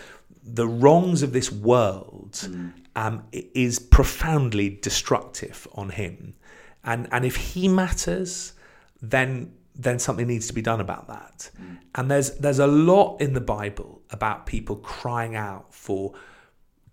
the 0.43 0.67
wrongs 0.67 1.23
of 1.23 1.33
this 1.33 1.51
world 1.51 2.33
mm. 2.33 2.71
um, 2.95 3.23
is 3.31 3.79
profoundly 3.79 4.79
destructive 4.81 5.67
on 5.73 5.89
him. 5.89 6.35
And, 6.83 7.07
and 7.11 7.25
if 7.25 7.35
he 7.35 7.67
matters, 7.67 8.53
then 9.01 9.53
then 9.75 9.97
something 9.97 10.27
needs 10.27 10.45
to 10.47 10.53
be 10.53 10.61
done 10.61 10.81
about 10.81 11.07
that. 11.07 11.49
Mm. 11.59 11.77
And 11.95 12.11
there's 12.11 12.31
there's 12.37 12.59
a 12.59 12.67
lot 12.67 13.21
in 13.21 13.33
the 13.33 13.41
Bible 13.41 14.01
about 14.09 14.45
people 14.45 14.75
crying 14.75 15.35
out 15.35 15.73
for 15.73 16.13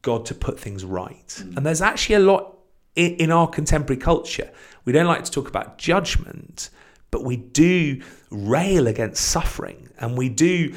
God 0.03 0.25
to 0.27 0.35
put 0.35 0.59
things 0.59 0.85
right. 0.85 1.27
Mm. 1.27 1.57
And 1.57 1.67
there's 1.67 1.83
actually 1.83 2.15
a 2.15 2.21
lot 2.21 2.56
in, 2.97 3.31
our 3.31 3.47
contemporary 3.47 4.01
culture. 4.01 4.51
We 4.85 4.93
don't 4.93 5.07
like 5.07 5.25
to 5.25 5.31
talk 5.31 5.49
about 5.49 5.79
judgment, 5.79 6.71
but 7.11 7.23
we 7.23 7.37
do 7.37 8.03
rail 8.31 8.87
against 8.87 9.25
suffering 9.25 9.91
and 9.99 10.17
we 10.17 10.29
do 10.29 10.75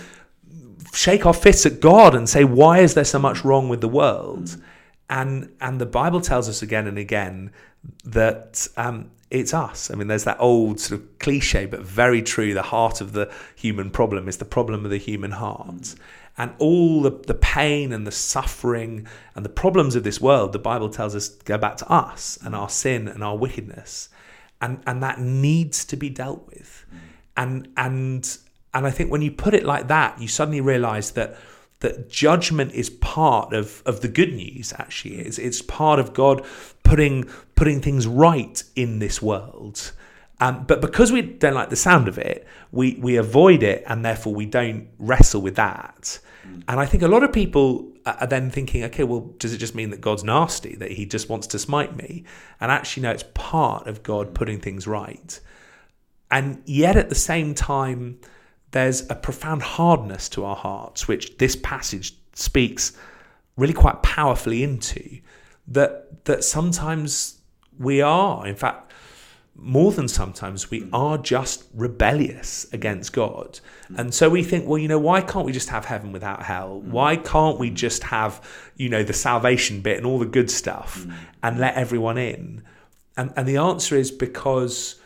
shake 0.93 1.25
our 1.25 1.33
fists 1.33 1.65
at 1.65 1.79
God 1.79 2.15
and 2.15 2.27
say, 2.29 2.43
why 2.43 2.79
is 2.79 2.93
there 2.93 3.05
so 3.05 3.19
much 3.19 3.43
wrong 3.43 3.69
with 3.69 3.81
the 3.81 3.87
world? 3.87 4.61
And, 5.09 5.51
and 5.61 5.79
the 5.79 5.85
Bible 5.85 6.21
tells 6.21 6.49
us 6.49 6.61
again 6.61 6.87
and 6.87 6.97
again 6.97 7.51
that 8.03 8.67
um, 8.77 9.11
it's 9.31 9.53
us. 9.53 9.91
I 9.91 9.95
mean, 9.95 10.07
there's 10.07 10.23
that 10.25 10.37
old 10.39 10.79
sort 10.79 11.01
of 11.01 11.19
cliche, 11.19 11.65
but 11.65 11.81
very 11.81 12.21
true. 12.21 12.53
The 12.53 12.61
heart 12.61 13.01
of 13.01 13.13
the 13.13 13.31
human 13.55 13.89
problem 13.91 14.27
is 14.27 14.37
the 14.37 14.45
problem 14.45 14.85
of 14.85 14.91
the 14.91 14.97
human 14.97 15.31
heart. 15.31 15.95
And 16.39 16.53
all 16.57 17.01
the, 17.01 17.11
the 17.11 17.33
pain 17.33 17.91
and 17.91 18.07
the 18.07 18.11
suffering 18.11 19.05
and 19.35 19.43
the 19.43 19.49
problems 19.49 19.95
of 19.95 20.03
this 20.03 20.21
world, 20.21 20.53
the 20.53 20.59
Bible 20.59 20.89
tells 20.89 21.13
us, 21.13 21.27
go 21.27 21.57
back 21.57 21.75
to 21.77 21.91
us 21.91 22.39
and 22.43 22.55
our 22.55 22.69
sin 22.69 23.09
and 23.09 23.21
our 23.21 23.37
wickedness. 23.37 24.07
And, 24.61 24.81
and 24.87 25.03
that 25.03 25.19
needs 25.19 25.83
to 25.85 25.97
be 25.97 26.09
dealt 26.09 26.47
with. 26.47 26.85
And, 27.35 27.67
and, 27.75 28.37
and 28.73 28.87
I 28.87 28.89
think 28.89 29.11
when 29.11 29.21
you 29.21 29.31
put 29.31 29.53
it 29.53 29.65
like 29.65 29.89
that, 29.89 30.19
you 30.21 30.29
suddenly 30.29 30.61
realize 30.61 31.11
that 31.11 31.37
that 31.81 32.09
judgment 32.09 32.73
is 32.73 32.89
part 32.89 33.53
of, 33.53 33.81
of 33.85 34.01
the 34.01 34.09
good 34.09 34.33
news 34.33 34.73
actually 34.77 35.15
it's, 35.15 35.37
it's 35.37 35.61
part 35.61 35.97
of 35.97 36.13
god 36.13 36.45
putting 36.83 37.23
putting 37.55 37.79
things 37.79 38.05
right 38.05 38.63
in 38.75 38.99
this 38.99 39.21
world 39.21 39.93
um, 40.41 40.63
but 40.65 40.81
because 40.81 41.11
we 41.11 41.21
don't 41.21 41.53
like 41.53 41.69
the 41.69 41.75
sound 41.75 42.07
of 42.07 42.17
it 42.17 42.47
we 42.71 42.95
we 42.95 43.17
avoid 43.17 43.63
it 43.63 43.83
and 43.87 44.05
therefore 44.05 44.33
we 44.33 44.45
don't 44.45 44.87
wrestle 44.97 45.41
with 45.41 45.55
that. 45.55 46.19
And 46.67 46.79
i 46.79 46.85
think 46.85 47.03
a 47.03 47.07
lot 47.07 47.23
of 47.23 47.31
people 47.31 47.91
are 48.05 48.25
then 48.27 48.49
thinking 48.49 48.83
okay 48.85 49.03
well 49.03 49.21
does 49.37 49.53
it 49.53 49.57
just 49.57 49.75
mean 49.75 49.91
that 49.91 50.01
god's 50.01 50.23
nasty 50.23 50.75
that 50.75 50.91
he 50.91 51.05
just 51.05 51.29
wants 51.29 51.47
to 51.47 51.59
smite 51.59 51.95
me? 51.95 52.23
And 52.59 52.71
actually 52.71 53.03
no 53.03 53.11
it's 53.11 53.25
part 53.33 53.87
of 53.87 54.03
god 54.03 54.33
putting 54.33 54.59
things 54.59 54.87
right. 54.87 55.39
And 56.31 56.61
yet 56.65 56.95
at 56.95 57.09
the 57.09 57.15
same 57.15 57.55
time 57.55 58.19
there's 58.71 59.09
a 59.09 59.15
profound 59.15 59.61
hardness 59.61 60.29
to 60.29 60.45
our 60.45 60.55
hearts, 60.55 61.07
which 61.07 61.37
this 61.37 61.55
passage 61.55 62.15
speaks 62.33 62.95
really 63.57 63.73
quite 63.73 64.01
powerfully 64.03 64.63
into. 64.63 65.19
That 65.67 66.25
that 66.25 66.43
sometimes 66.43 67.39
we 67.77 68.01
are, 68.01 68.45
in 68.45 68.55
fact, 68.55 68.88
more 69.61 69.91
than 69.91 70.07
sometimes 70.07 70.69
we 70.71 70.87
are 70.93 71.17
just 71.17 71.65
rebellious 71.73 72.67
against 72.71 73.13
God. 73.13 73.59
And 73.95 74.13
so 74.13 74.29
we 74.29 74.43
think, 74.43 74.67
well, 74.67 74.77
you 74.77 74.87
know, 74.87 74.99
why 74.99 75.21
can't 75.21 75.45
we 75.45 75.51
just 75.51 75.69
have 75.69 75.85
heaven 75.85 76.11
without 76.11 76.43
hell? 76.43 76.81
Mm. 76.83 76.91
Why 76.91 77.15
can't 77.15 77.57
we 77.57 77.69
just 77.69 78.03
have, 78.03 78.41
you 78.75 78.89
know, 78.89 79.03
the 79.03 79.13
salvation 79.13 79.81
bit 79.81 79.97
and 79.97 80.05
all 80.05 80.19
the 80.19 80.25
good 80.25 80.51
stuff 80.51 81.05
mm. 81.05 81.13
and 81.43 81.59
let 81.59 81.75
everyone 81.75 82.17
in? 82.17 82.63
And 83.17 83.33
and 83.35 83.47
the 83.47 83.57
answer 83.57 83.95
is 83.95 84.11
because 84.11 84.99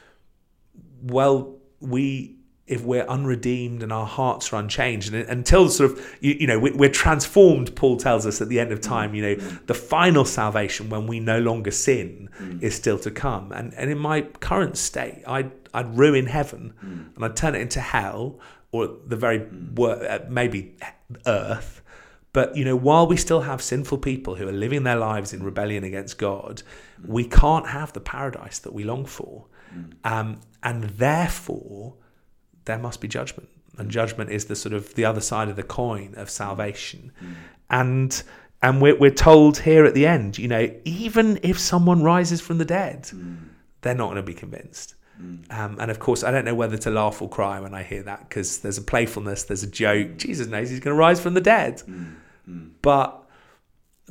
well, 1.02 1.58
we 1.80 2.38
if 2.66 2.82
we're 2.82 3.06
unredeemed 3.06 3.84
and 3.84 3.92
our 3.92 4.06
hearts 4.06 4.54
are 4.54 4.56
unchanged 4.60 5.14
and 5.14 5.28
until 5.30 5.68
sort 5.70 5.92
of 5.92 6.18
you, 6.22 6.36
you 6.40 6.48
know 6.48 6.58
we, 6.58 6.88
are 6.88 6.92
transformed 6.92 7.76
paul 7.76 7.98
tells 7.98 8.26
us 8.26 8.42
at 8.42 8.48
the 8.48 8.60
end 8.60 8.72
of 8.72 8.80
time 8.80 9.14
you 9.14 9.22
know 9.22 9.36
the 9.66 9.74
final 9.74 10.24
salvation 10.24 10.90
when 10.90 11.06
we 11.06 11.20
no 11.20 11.40
longer 11.40 11.72
sin 11.72 12.30
mm. 12.40 12.62
is 12.62 12.74
still 12.74 12.98
to 12.98 13.12
come 13.12 13.52
and 13.52 13.74
and 13.74 13.90
in 13.92 13.98
my 13.98 14.22
current 14.22 14.78
state 14.78 15.24
i'd 15.28 15.52
i'd 15.74 15.98
ruin 15.98 16.26
heaven 16.26 16.74
mm. 16.84 17.16
and 17.16 17.26
i'd 17.26 17.36
turn 17.36 17.54
it 17.54 17.62
into 17.62 17.82
hell 17.82 18.40
or 18.72 18.98
the 19.08 19.16
very 19.16 19.40
mm. 19.40 20.30
maybe 20.30 20.76
earth 21.26 21.82
but 22.32 22.56
you 22.56 22.64
know 22.64 22.78
while 22.78 23.06
we 23.06 23.18
still 23.18 23.42
have 23.42 23.62
sinful 23.62 23.98
people 23.98 24.36
who 24.36 24.48
are 24.48 24.54
living 24.54 24.84
their 24.84 24.96
lives 24.96 25.34
in 25.34 25.44
rebellion 25.44 25.84
against 25.84 26.18
god 26.18 26.64
we 27.06 27.26
can't 27.26 27.68
have 27.68 27.92
the 27.92 28.00
paradise 28.00 28.60
that 28.60 28.72
we 28.72 28.86
long 28.86 29.06
for 29.06 29.48
um, 30.04 30.40
and 30.62 30.84
therefore 30.84 31.96
there 32.66 32.78
must 32.78 33.02
be 33.02 33.08
judgment. 33.08 33.50
And 33.78 33.90
judgment 33.90 34.30
is 34.30 34.46
the 34.46 34.56
sort 34.56 34.74
of 34.74 34.94
the 34.96 35.06
other 35.06 35.22
side 35.22 35.50
of 35.50 35.56
the 35.56 35.64
coin 35.64 36.14
of 36.16 36.30
salvation. 36.30 37.12
Mm. 37.22 37.34
And 37.70 38.24
and 38.62 38.82
we're, 38.82 38.96
we're 38.96 39.12
told 39.12 39.58
here 39.58 39.84
at 39.84 39.94
the 39.94 40.08
end, 40.08 40.38
you 40.38 40.48
know, 40.48 40.74
even 40.86 41.38
if 41.44 41.60
someone 41.60 42.02
rises 42.02 42.40
from 42.40 42.60
the 42.60 42.66
dead, 42.66 43.04
mm. 43.04 43.38
they're 43.82 43.94
not 43.94 44.06
going 44.06 44.16
to 44.18 44.24
be 44.24 44.34
convinced. 44.34 44.96
Mm. 45.22 45.52
Um, 45.52 45.78
and 45.80 45.92
of 45.92 46.00
course, 46.00 46.24
I 46.24 46.32
don't 46.32 46.46
know 46.46 46.56
whether 46.56 46.78
to 46.78 46.90
laugh 46.90 47.22
or 47.22 47.28
cry 47.28 47.60
when 47.60 47.74
I 47.74 47.84
hear 47.84 48.04
that 48.04 48.30
because 48.30 48.60
there's 48.60 48.78
a 48.78 48.82
playfulness, 48.82 49.44
there's 49.44 49.64
a 49.64 49.70
joke. 49.70 50.18
Jesus 50.18 50.48
knows 50.48 50.70
he's 50.70 50.80
going 50.80 50.96
to 50.96 51.00
rise 51.00 51.20
from 51.20 51.34
the 51.34 51.42
dead. 51.42 51.82
But 52.82 53.20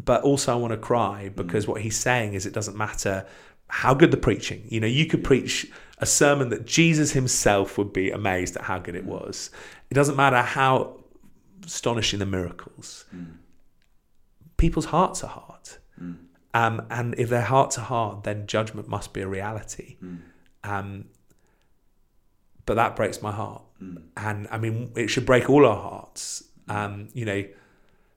but 0.04 0.22
also 0.22 0.52
I 0.52 0.56
want 0.56 0.72
to 0.72 0.78
cry 0.78 1.30
because 1.34 1.66
what 1.66 1.82
he's 1.82 1.96
saying 1.96 2.34
is 2.34 2.46
it 2.46 2.52
doesn't 2.52 2.76
matter 2.76 3.26
how 3.68 3.94
good 3.94 4.10
the 4.10 4.16
preaching. 4.16 4.64
You 4.68 4.80
know, 4.80 4.86
you 4.86 5.06
could 5.06 5.24
preach 5.24 5.70
a 6.02 6.06
sermon 6.06 6.48
that 6.48 6.66
Jesus 6.66 7.12
himself 7.12 7.78
would 7.78 7.92
be 7.92 8.10
amazed 8.10 8.56
at 8.56 8.64
how 8.64 8.78
good 8.78 8.96
it 8.96 9.04
was. 9.04 9.50
It 9.88 9.94
doesn't 9.94 10.16
matter 10.16 10.42
how 10.42 10.98
astonishing 11.64 12.18
the 12.18 12.26
miracles. 12.26 13.04
Mm. 13.14 13.36
People's 14.56 14.86
hearts 14.86 15.22
are 15.22 15.28
hard. 15.28 15.68
Mm. 16.02 16.16
Um, 16.54 16.86
and 16.90 17.14
if 17.16 17.28
their 17.28 17.42
hearts 17.42 17.78
are 17.78 17.84
hard, 17.84 18.24
then 18.24 18.48
judgment 18.48 18.88
must 18.88 19.12
be 19.12 19.20
a 19.20 19.28
reality. 19.28 19.96
Mm. 20.02 20.18
Um, 20.64 21.04
but 22.66 22.74
that 22.74 22.96
breaks 22.96 23.22
my 23.22 23.32
heart. 23.32 23.62
And 24.16 24.48
I 24.50 24.58
mean, 24.58 24.92
it 24.96 25.08
should 25.08 25.26
break 25.26 25.48
all 25.48 25.64
our 25.66 25.80
hearts. 25.80 26.44
Um, 26.68 27.08
you 27.14 27.24
know, 27.24 27.44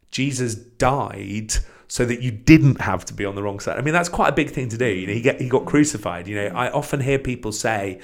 Jesus 0.10 0.56
died 0.56 1.54
so 1.88 2.06
that 2.06 2.21
you 2.21 2.32
didn't 2.32 2.82
have 2.82 3.06
to 3.06 3.13
be 3.13 3.26
on 3.26 3.36
the 3.36 3.43
wrong 3.43 3.60
side. 3.60 3.78
I 3.78 3.82
mean, 3.82 3.93
that's 3.93 4.10
quite 4.10 4.30
a 4.30 4.34
big 4.34 4.50
thing 4.50 4.69
to 4.69 4.78
do. 4.78 4.88
You 4.88 5.08
know, 5.08 5.13
he 5.13 5.21
get 5.21 5.39
he 5.39 5.50
got 5.50 5.65
crucified. 5.65 6.28
You 6.28 6.36
know, 6.36 6.48
I 6.48 6.71
often 6.71 7.00
hear 7.00 7.19
people 7.19 7.52
say, 7.52 8.00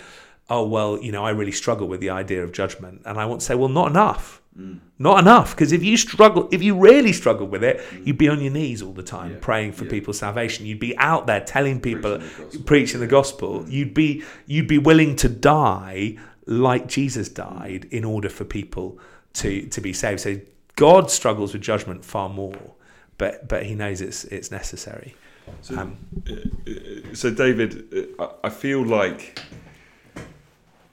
"Oh, 0.49 0.67
well, 0.67 1.01
you 1.01 1.11
know, 1.11 1.25
I 1.25 1.31
really 1.31 1.51
struggle 1.51 1.87
with 1.87 1.99
the 1.99 2.09
idea 2.09 2.43
of 2.43 2.51
judgment," 2.51 3.01
and 3.05 3.17
I 3.17 3.25
want 3.25 3.41
to 3.41 3.45
say, 3.45 3.55
"Well, 3.55 3.69
not 3.69 3.89
enough." 3.89 4.41
Mm. 4.57 4.79
Not 4.99 5.19
enough, 5.19 5.55
because 5.55 5.71
if 5.71 5.81
you 5.81 5.95
struggle, 5.95 6.49
if 6.51 6.61
you 6.61 6.77
really 6.77 7.13
struggle 7.13 7.47
with 7.47 7.63
it, 7.63 7.79
mm. 7.79 8.05
you'd 8.05 8.17
be 8.17 8.27
on 8.27 8.41
your 8.41 8.51
knees 8.51 8.81
all 8.81 8.91
the 8.91 9.01
time 9.01 9.31
yeah. 9.31 9.37
praying 9.39 9.71
for 9.71 9.85
yeah. 9.85 9.91
people's 9.91 10.17
salvation. 10.17 10.65
You'd 10.65 10.79
be 10.79 10.95
out 10.97 11.25
there 11.25 11.39
telling 11.39 11.79
people, 11.79 12.19
preaching 12.19 12.29
the 12.29 12.43
gospel. 12.43 12.63
Preaching 12.65 12.99
the 12.99 13.07
gospel. 13.07 13.59
Mm. 13.61 13.71
You'd 13.71 13.93
be 13.93 14.23
you'd 14.45 14.67
be 14.67 14.77
willing 14.77 15.15
to 15.17 15.29
die 15.29 16.17
like 16.45 16.87
Jesus 16.87 17.29
died 17.29 17.87
in 17.91 18.03
order 18.03 18.29
for 18.29 18.43
people 18.43 18.99
to 19.35 19.67
to 19.67 19.81
be 19.81 19.93
saved. 19.93 20.19
So 20.19 20.39
God 20.75 21.09
struggles 21.09 21.53
with 21.53 21.61
judgment 21.61 22.03
far 22.03 22.27
more 22.27 22.75
but 23.21 23.47
but 23.47 23.67
he 23.67 23.75
knows 23.75 24.01
it's 24.01 24.23
it's 24.25 24.49
necessary. 24.49 25.13
So, 25.61 25.77
um, 25.77 25.97
uh, 26.27 27.13
so 27.13 27.29
David, 27.29 27.71
uh, 28.17 28.29
I 28.43 28.49
feel 28.49 28.83
like 28.83 29.39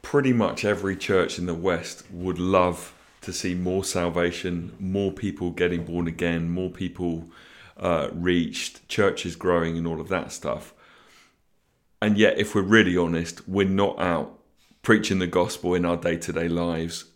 pretty 0.03 0.35
much 0.35 0.63
every 0.63 0.95
church 0.95 1.39
in 1.39 1.47
the 1.47 1.55
West 1.55 2.05
would 2.11 2.39
love 2.39 2.93
to 3.23 3.33
see 3.33 3.55
more 3.55 3.83
salvation, 3.83 4.77
more 4.79 5.11
people 5.11 5.51
getting 5.53 5.85
born 5.85 6.07
again, 6.07 6.51
more 6.51 6.69
people 6.69 7.31
uh, 7.79 8.09
reached, 8.13 8.87
churches 8.89 9.35
growing, 9.35 9.79
and 9.79 9.87
all 9.87 9.99
of 9.99 10.09
that 10.09 10.31
stuff. 10.31 10.75
And 12.03 12.19
yet, 12.19 12.37
if 12.37 12.55
we're 12.55 12.61
really 12.61 12.97
honest, 12.97 13.49
we're 13.49 13.67
not 13.85 13.99
out 13.99 14.39
preaching 14.83 15.19
the 15.19 15.27
gospel 15.27 15.75
in 15.75 15.87
our 15.87 15.97
day 15.97 16.19
to 16.19 16.33
day 16.35 16.49
lives. 16.49 17.07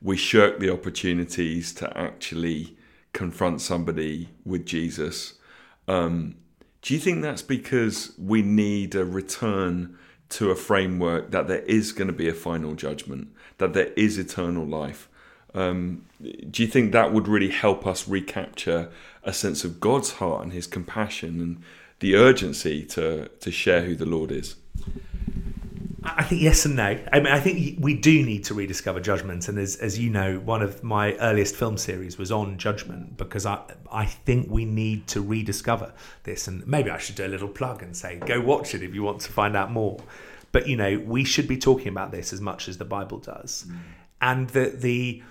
We 0.00 0.16
shirk 0.16 0.60
the 0.60 0.72
opportunities 0.72 1.72
to 1.74 1.98
actually 1.98 2.76
confront 3.12 3.60
somebody 3.60 4.28
with 4.44 4.66
Jesus. 4.66 5.34
Um, 5.86 6.36
do 6.80 6.94
you 6.94 7.00
think 7.00 7.22
that's 7.22 7.42
because 7.42 8.12
we 8.18 8.42
need 8.42 8.94
a 8.94 9.04
return 9.04 9.96
to 10.30 10.50
a 10.50 10.56
framework 10.56 11.30
that 11.30 11.46
there 11.46 11.60
is 11.60 11.92
going 11.92 12.08
to 12.08 12.12
be 12.12 12.28
a 12.28 12.34
final 12.34 12.74
judgment, 12.74 13.28
that 13.58 13.74
there 13.74 13.92
is 13.96 14.18
eternal 14.18 14.66
life? 14.66 15.08
Um, 15.54 16.06
do 16.50 16.62
you 16.62 16.68
think 16.68 16.92
that 16.92 17.12
would 17.12 17.28
really 17.28 17.50
help 17.50 17.86
us 17.86 18.08
recapture 18.08 18.90
a 19.22 19.32
sense 19.32 19.64
of 19.64 19.80
God's 19.80 20.12
heart 20.12 20.42
and 20.42 20.52
His 20.52 20.66
compassion 20.66 21.40
and 21.40 21.62
the 22.00 22.16
urgency 22.16 22.84
to 22.86 23.28
to 23.28 23.50
share 23.50 23.82
who 23.82 23.94
the 23.94 24.06
Lord 24.06 24.32
is? 24.32 24.56
I 26.04 26.24
think 26.24 26.42
yes 26.42 26.64
and 26.64 26.76
no. 26.76 26.98
I 27.12 27.20
mean, 27.20 27.32
I 27.32 27.38
think 27.38 27.78
we 27.80 27.94
do 27.94 28.24
need 28.24 28.44
to 28.44 28.54
rediscover 28.54 29.00
judgment, 29.00 29.48
and 29.48 29.58
as 29.58 29.76
as 29.76 29.98
you 29.98 30.10
know, 30.10 30.38
one 30.38 30.62
of 30.62 30.82
my 30.82 31.14
earliest 31.14 31.54
film 31.56 31.76
series 31.76 32.18
was 32.18 32.32
on 32.32 32.58
judgment 32.58 33.16
because 33.16 33.46
I 33.46 33.62
I 33.90 34.06
think 34.06 34.50
we 34.50 34.64
need 34.64 35.06
to 35.08 35.20
rediscover 35.20 35.92
this, 36.24 36.48
and 36.48 36.66
maybe 36.66 36.90
I 36.90 36.98
should 36.98 37.16
do 37.16 37.26
a 37.26 37.28
little 37.28 37.48
plug 37.48 37.82
and 37.82 37.96
say 37.96 38.16
go 38.16 38.40
watch 38.40 38.74
it 38.74 38.82
if 38.82 38.94
you 38.94 39.02
want 39.02 39.20
to 39.22 39.32
find 39.32 39.56
out 39.56 39.70
more. 39.70 40.00
But 40.50 40.66
you 40.66 40.76
know, 40.76 40.98
we 40.98 41.24
should 41.24 41.48
be 41.48 41.56
talking 41.56 41.88
about 41.88 42.10
this 42.10 42.32
as 42.32 42.40
much 42.40 42.68
as 42.68 42.78
the 42.78 42.84
Bible 42.84 43.18
does, 43.18 43.66
mm. 43.68 43.78
and 44.20 44.48
the 44.50 44.70
the 44.70 45.22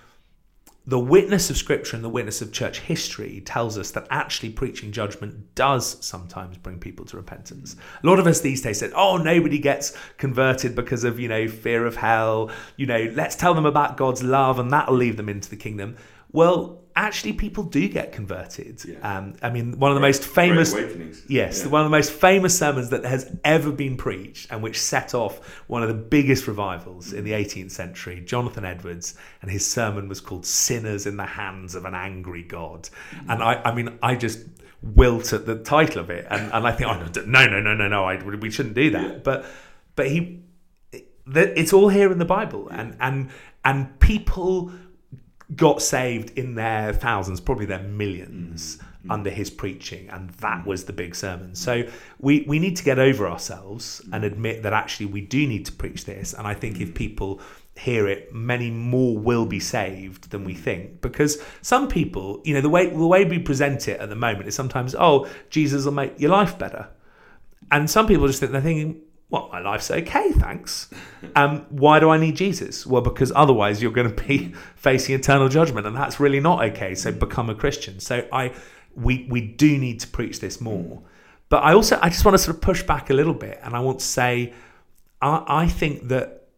the 0.85 0.99
witness 0.99 1.49
of 1.49 1.57
scripture 1.57 1.95
and 1.95 2.03
the 2.03 2.09
witness 2.09 2.41
of 2.41 2.51
church 2.51 2.79
history 2.79 3.41
tells 3.41 3.77
us 3.77 3.91
that 3.91 4.07
actually 4.09 4.49
preaching 4.49 4.91
judgment 4.91 5.53
does 5.53 6.03
sometimes 6.03 6.57
bring 6.57 6.79
people 6.79 7.05
to 7.05 7.17
repentance. 7.17 7.75
A 8.03 8.07
lot 8.07 8.17
of 8.17 8.25
us 8.25 8.41
these 8.41 8.61
days 8.63 8.79
said, 8.79 8.91
"Oh, 8.95 9.17
nobody 9.17 9.59
gets 9.59 9.95
converted 10.17 10.75
because 10.75 11.03
of, 11.03 11.19
you 11.19 11.27
know, 11.27 11.47
fear 11.47 11.85
of 11.85 11.97
hell. 11.97 12.49
You 12.77 12.87
know, 12.87 13.11
let's 13.13 13.35
tell 13.35 13.53
them 13.53 13.67
about 13.67 13.95
God's 13.95 14.23
love 14.23 14.57
and 14.57 14.71
that'll 14.71 14.95
lead 14.95 15.17
them 15.17 15.29
into 15.29 15.49
the 15.49 15.55
kingdom." 15.55 15.97
Well, 16.31 16.80
actually 16.95 17.33
people 17.33 17.63
do 17.63 17.87
get 17.87 18.11
converted. 18.11 18.83
Yeah. 18.85 19.17
Um, 19.17 19.35
I 19.41 19.49
mean, 19.49 19.79
one 19.79 19.91
of 19.91 19.95
the 19.95 20.01
most 20.01 20.23
famous, 20.23 20.73
yes, 21.27 21.61
yeah. 21.61 21.67
one 21.67 21.81
of 21.81 21.85
the 21.85 21.95
most 21.95 22.11
famous 22.11 22.57
sermons 22.57 22.89
that 22.89 23.05
has 23.05 23.35
ever 23.43 23.71
been 23.71 23.97
preached, 23.97 24.51
and 24.51 24.61
which 24.61 24.79
set 24.79 25.13
off 25.13 25.39
one 25.67 25.81
of 25.83 25.87
the 25.87 25.95
biggest 25.95 26.47
revivals 26.47 27.13
in 27.13 27.23
the 27.23 27.31
18th 27.31 27.71
century. 27.71 28.21
Jonathan 28.21 28.65
Edwards, 28.65 29.15
and 29.41 29.51
his 29.51 29.65
sermon 29.69 30.07
was 30.07 30.19
called 30.19 30.45
"Sinners 30.45 31.05
in 31.05 31.17
the 31.17 31.25
Hands 31.25 31.73
of 31.75 31.85
an 31.85 31.95
Angry 31.95 32.43
God," 32.43 32.83
mm-hmm. 32.83 33.31
and 33.31 33.43
I, 33.43 33.61
I 33.63 33.73
mean, 33.73 33.97
I 34.01 34.15
just 34.15 34.39
wilt 34.81 35.33
at 35.33 35.45
the 35.45 35.55
title 35.55 36.01
of 36.01 36.09
it, 36.09 36.25
and, 36.29 36.51
and 36.51 36.67
I 36.67 36.71
think, 36.71 36.89
oh 36.89 36.93
no, 36.93 37.45
no, 37.45 37.59
no, 37.59 37.73
no, 37.73 37.87
no, 37.87 38.03
I, 38.05 38.23
we 38.23 38.49
shouldn't 38.49 38.75
do 38.75 38.89
that, 38.91 39.11
yeah. 39.11 39.19
but 39.23 39.45
but 39.95 40.07
he, 40.07 40.43
it's 40.91 41.73
all 41.73 41.89
here 41.89 42.11
in 42.11 42.17
the 42.17 42.25
Bible, 42.25 42.69
and 42.69 42.95
and 42.99 43.29
and 43.63 43.99
people 43.99 44.71
got 45.55 45.81
saved 45.81 46.37
in 46.37 46.55
their 46.55 46.93
thousands, 46.93 47.39
probably 47.39 47.65
their 47.65 47.79
1000000s 47.79 48.27
mm-hmm. 49.01 49.11
under 49.11 49.29
his 49.29 49.49
preaching, 49.49 50.09
and 50.09 50.29
that 50.31 50.63
mm. 50.63 50.65
was 50.65 50.85
the 50.85 50.93
big 50.93 51.15
sermon. 51.15 51.55
So 51.55 51.83
we 52.19 52.45
we 52.47 52.59
need 52.59 52.77
to 52.77 52.83
get 52.83 52.99
over 52.99 53.27
ourselves 53.27 54.01
mm. 54.05 54.13
and 54.13 54.23
admit 54.23 54.63
that 54.63 54.73
actually 54.73 55.07
we 55.07 55.21
do 55.21 55.45
need 55.47 55.65
to 55.65 55.71
preach 55.71 56.05
this. 56.05 56.33
And 56.33 56.47
I 56.47 56.53
think 56.53 56.79
if 56.79 56.89
mm. 56.89 56.95
people 56.95 57.41
hear 57.77 58.07
it, 58.07 58.33
many 58.33 58.69
more 58.69 59.17
will 59.17 59.45
be 59.45 59.59
saved 59.59 60.29
than 60.29 60.43
we 60.43 60.53
think. 60.53 61.01
Because 61.01 61.41
some 61.61 61.87
people, 61.87 62.41
you 62.43 62.53
know, 62.53 62.61
the 62.61 62.69
way 62.69 62.87
the 62.87 63.07
way 63.07 63.25
we 63.25 63.39
present 63.39 63.87
it 63.87 63.99
at 63.99 64.09
the 64.09 64.15
moment 64.15 64.47
is 64.47 64.55
sometimes, 64.55 64.95
oh, 64.97 65.27
Jesus 65.49 65.85
will 65.85 65.93
make 65.93 66.19
your 66.19 66.31
life 66.31 66.57
better. 66.57 66.87
And 67.71 67.89
some 67.89 68.05
people 68.05 68.27
just 68.27 68.39
think 68.39 68.51
they're 68.51 68.61
thinking, 68.61 69.01
well, 69.31 69.49
my 69.49 69.61
life's 69.61 69.89
okay, 69.89 70.33
thanks. 70.33 70.89
Um, 71.37 71.65
why 71.69 72.01
do 72.01 72.09
I 72.09 72.17
need 72.17 72.35
Jesus? 72.35 72.85
Well, 72.85 73.01
because 73.01 73.31
otherwise 73.33 73.81
you're 73.81 73.91
going 73.91 74.13
to 74.13 74.23
be 74.23 74.53
facing 74.75 75.15
eternal 75.15 75.47
judgment, 75.47 75.87
and 75.87 75.95
that's 75.95 76.19
really 76.19 76.41
not 76.41 76.63
okay. 76.71 76.93
So 76.95 77.13
become 77.13 77.49
a 77.49 77.55
Christian. 77.55 78.01
So 78.01 78.27
I, 78.33 78.53
we 78.93 79.25
we 79.29 79.39
do 79.39 79.77
need 79.77 80.01
to 80.01 80.07
preach 80.07 80.41
this 80.41 80.59
more. 80.59 81.01
But 81.47 81.63
I 81.63 81.73
also 81.73 81.97
I 82.01 82.09
just 82.09 82.25
want 82.25 82.35
to 82.35 82.43
sort 82.43 82.57
of 82.57 82.61
push 82.61 82.83
back 82.83 83.09
a 83.09 83.13
little 83.13 83.33
bit, 83.33 83.57
and 83.63 83.73
I 83.73 83.79
want 83.79 83.99
to 83.99 84.05
say, 84.05 84.53
I, 85.21 85.43
I 85.47 85.67
think 85.67 86.09
that 86.09 86.49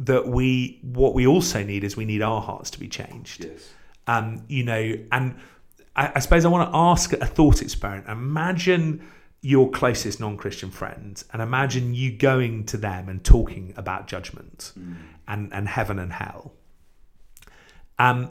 that 0.00 0.28
we 0.28 0.78
what 0.82 1.14
we 1.14 1.26
also 1.26 1.64
need 1.64 1.84
is 1.84 1.96
we 1.96 2.04
need 2.04 2.20
our 2.20 2.42
hearts 2.42 2.70
to 2.72 2.80
be 2.80 2.88
changed. 2.88 3.46
Yes. 3.46 3.70
Um, 4.06 4.44
you 4.46 4.62
know, 4.62 4.94
and 5.10 5.36
I, 5.96 6.12
I 6.16 6.18
suppose 6.18 6.44
I 6.44 6.48
want 6.48 6.70
to 6.70 6.76
ask 6.76 7.14
a 7.14 7.24
thought 7.24 7.62
experiment. 7.62 8.08
Imagine 8.08 9.08
your 9.42 9.70
closest 9.70 10.20
non-Christian 10.20 10.70
friend, 10.70 11.22
and 11.32 11.42
imagine 11.42 11.94
you 11.94 12.12
going 12.12 12.64
to 12.66 12.76
them 12.76 13.08
and 13.08 13.22
talking 13.24 13.74
about 13.76 14.06
judgment 14.06 14.72
mm. 14.78 14.96
and 15.28 15.52
and 15.52 15.68
heaven 15.68 15.98
and 15.98 16.12
hell. 16.12 16.52
Um, 17.98 18.30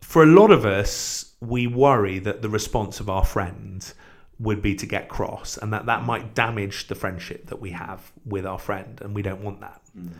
for 0.00 0.22
a 0.22 0.26
lot 0.26 0.50
of 0.50 0.66
us, 0.66 1.34
we 1.40 1.66
worry 1.66 2.18
that 2.18 2.42
the 2.42 2.48
response 2.48 3.00
of 3.00 3.08
our 3.08 3.24
friend 3.24 3.92
would 4.40 4.60
be 4.60 4.74
to 4.74 4.86
get 4.86 5.08
cross, 5.08 5.56
and 5.56 5.72
that 5.72 5.86
that 5.86 6.04
might 6.04 6.34
damage 6.34 6.88
the 6.88 6.94
friendship 6.94 7.46
that 7.46 7.60
we 7.60 7.70
have 7.70 8.10
with 8.26 8.44
our 8.44 8.58
friend, 8.58 9.00
and 9.02 9.14
we 9.14 9.22
don't 9.22 9.42
want 9.42 9.60
that. 9.60 9.80
Mm. 9.96 10.10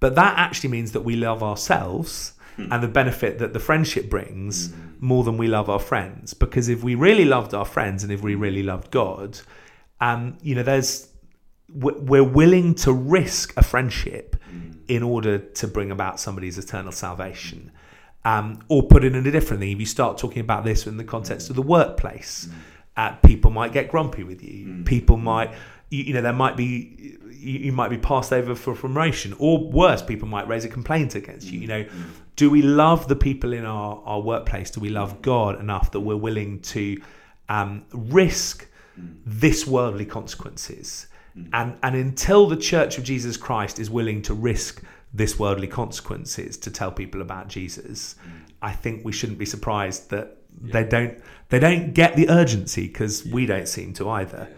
But 0.00 0.14
that 0.16 0.36
actually 0.36 0.70
means 0.70 0.92
that 0.92 1.02
we 1.02 1.16
love 1.16 1.42
ourselves 1.42 2.34
hmm. 2.56 2.70
and 2.70 2.82
the 2.82 2.88
benefit 2.88 3.38
that 3.38 3.52
the 3.52 3.60
friendship 3.60 4.10
brings 4.10 4.68
hmm. 4.70 4.80
more 5.00 5.24
than 5.24 5.38
we 5.38 5.46
love 5.46 5.70
our 5.70 5.78
friends. 5.78 6.34
Because 6.34 6.68
if 6.68 6.84
we 6.84 6.94
really 6.94 7.24
loved 7.24 7.54
our 7.54 7.64
friends 7.64 8.02
and 8.02 8.12
if 8.12 8.22
we 8.22 8.34
really 8.34 8.62
loved 8.62 8.90
God, 8.90 9.40
um, 10.00 10.38
you 10.42 10.54
know, 10.54 10.62
there's 10.62 11.08
we're 11.68 12.24
willing 12.24 12.74
to 12.74 12.92
risk 12.92 13.52
a 13.56 13.62
friendship 13.62 14.36
hmm. 14.48 14.70
in 14.88 15.02
order 15.02 15.38
to 15.38 15.66
bring 15.66 15.90
about 15.90 16.20
somebody's 16.20 16.58
eternal 16.58 16.92
salvation. 16.92 17.72
Um, 18.24 18.64
or 18.68 18.82
put 18.82 19.04
it 19.04 19.14
in 19.14 19.26
a 19.26 19.30
different 19.30 19.60
thing, 19.60 19.70
if 19.70 19.78
you 19.78 19.86
start 19.86 20.18
talking 20.18 20.40
about 20.40 20.64
this 20.64 20.86
in 20.86 20.96
the 20.96 21.04
context 21.04 21.48
of 21.48 21.54
the 21.54 21.62
workplace, 21.62 22.48
uh, 22.96 23.12
people 23.16 23.52
might 23.52 23.72
get 23.72 23.88
grumpy 23.88 24.24
with 24.24 24.42
you. 24.42 24.82
People 24.84 25.16
might, 25.16 25.52
you, 25.90 26.04
you 26.04 26.14
know, 26.14 26.22
there 26.22 26.32
might 26.32 26.56
be 26.56 27.18
you, 27.30 27.58
you 27.60 27.72
might 27.72 27.88
be 27.88 27.98
passed 27.98 28.32
over 28.32 28.54
for 28.54 28.74
promotion, 28.74 29.34
or 29.38 29.70
worse, 29.70 30.02
people 30.02 30.26
might 30.26 30.48
raise 30.48 30.64
a 30.64 30.68
complaint 30.68 31.14
against 31.14 31.48
you. 31.48 31.60
You 31.60 31.66
know, 31.68 31.86
do 32.34 32.50
we 32.50 32.62
love 32.62 33.06
the 33.06 33.16
people 33.16 33.52
in 33.52 33.64
our, 33.64 34.02
our 34.04 34.20
workplace? 34.20 34.70
Do 34.70 34.80
we 34.80 34.88
love 34.88 35.22
God 35.22 35.60
enough 35.60 35.92
that 35.92 36.00
we're 36.00 36.16
willing 36.16 36.60
to 36.60 37.00
um, 37.48 37.84
risk 37.92 38.66
Mm. 38.98 39.16
this 39.26 39.66
worldly 39.66 40.06
consequences? 40.06 41.08
Mm. 41.36 41.48
And, 41.52 41.76
and 41.82 41.96
until 41.96 42.46
the 42.46 42.56
Church 42.56 42.98
of 42.98 43.04
Jesus 43.04 43.36
Christ 43.36 43.78
is 43.78 43.90
willing 43.90 44.22
to 44.22 44.34
risk 44.34 44.82
this 45.12 45.38
worldly 45.38 45.68
consequences 45.68 46.56
to 46.58 46.70
tell 46.70 46.90
people 46.90 47.22
about 47.22 47.48
Jesus, 47.48 48.16
mm. 48.26 48.52
I 48.62 48.72
think 48.72 49.04
we 49.04 49.12
shouldn't 49.12 49.38
be 49.38 49.46
surprised 49.46 50.10
that 50.10 50.36
yeah. 50.64 50.72
they 50.72 50.88
don't 50.88 51.22
they 51.48 51.58
don't 51.58 51.92
get 51.92 52.16
the 52.16 52.28
urgency 52.30 52.86
because 52.86 53.24
yeah. 53.24 53.34
we 53.34 53.46
don't 53.46 53.68
seem 53.68 53.92
to 53.94 54.08
either 54.08 54.48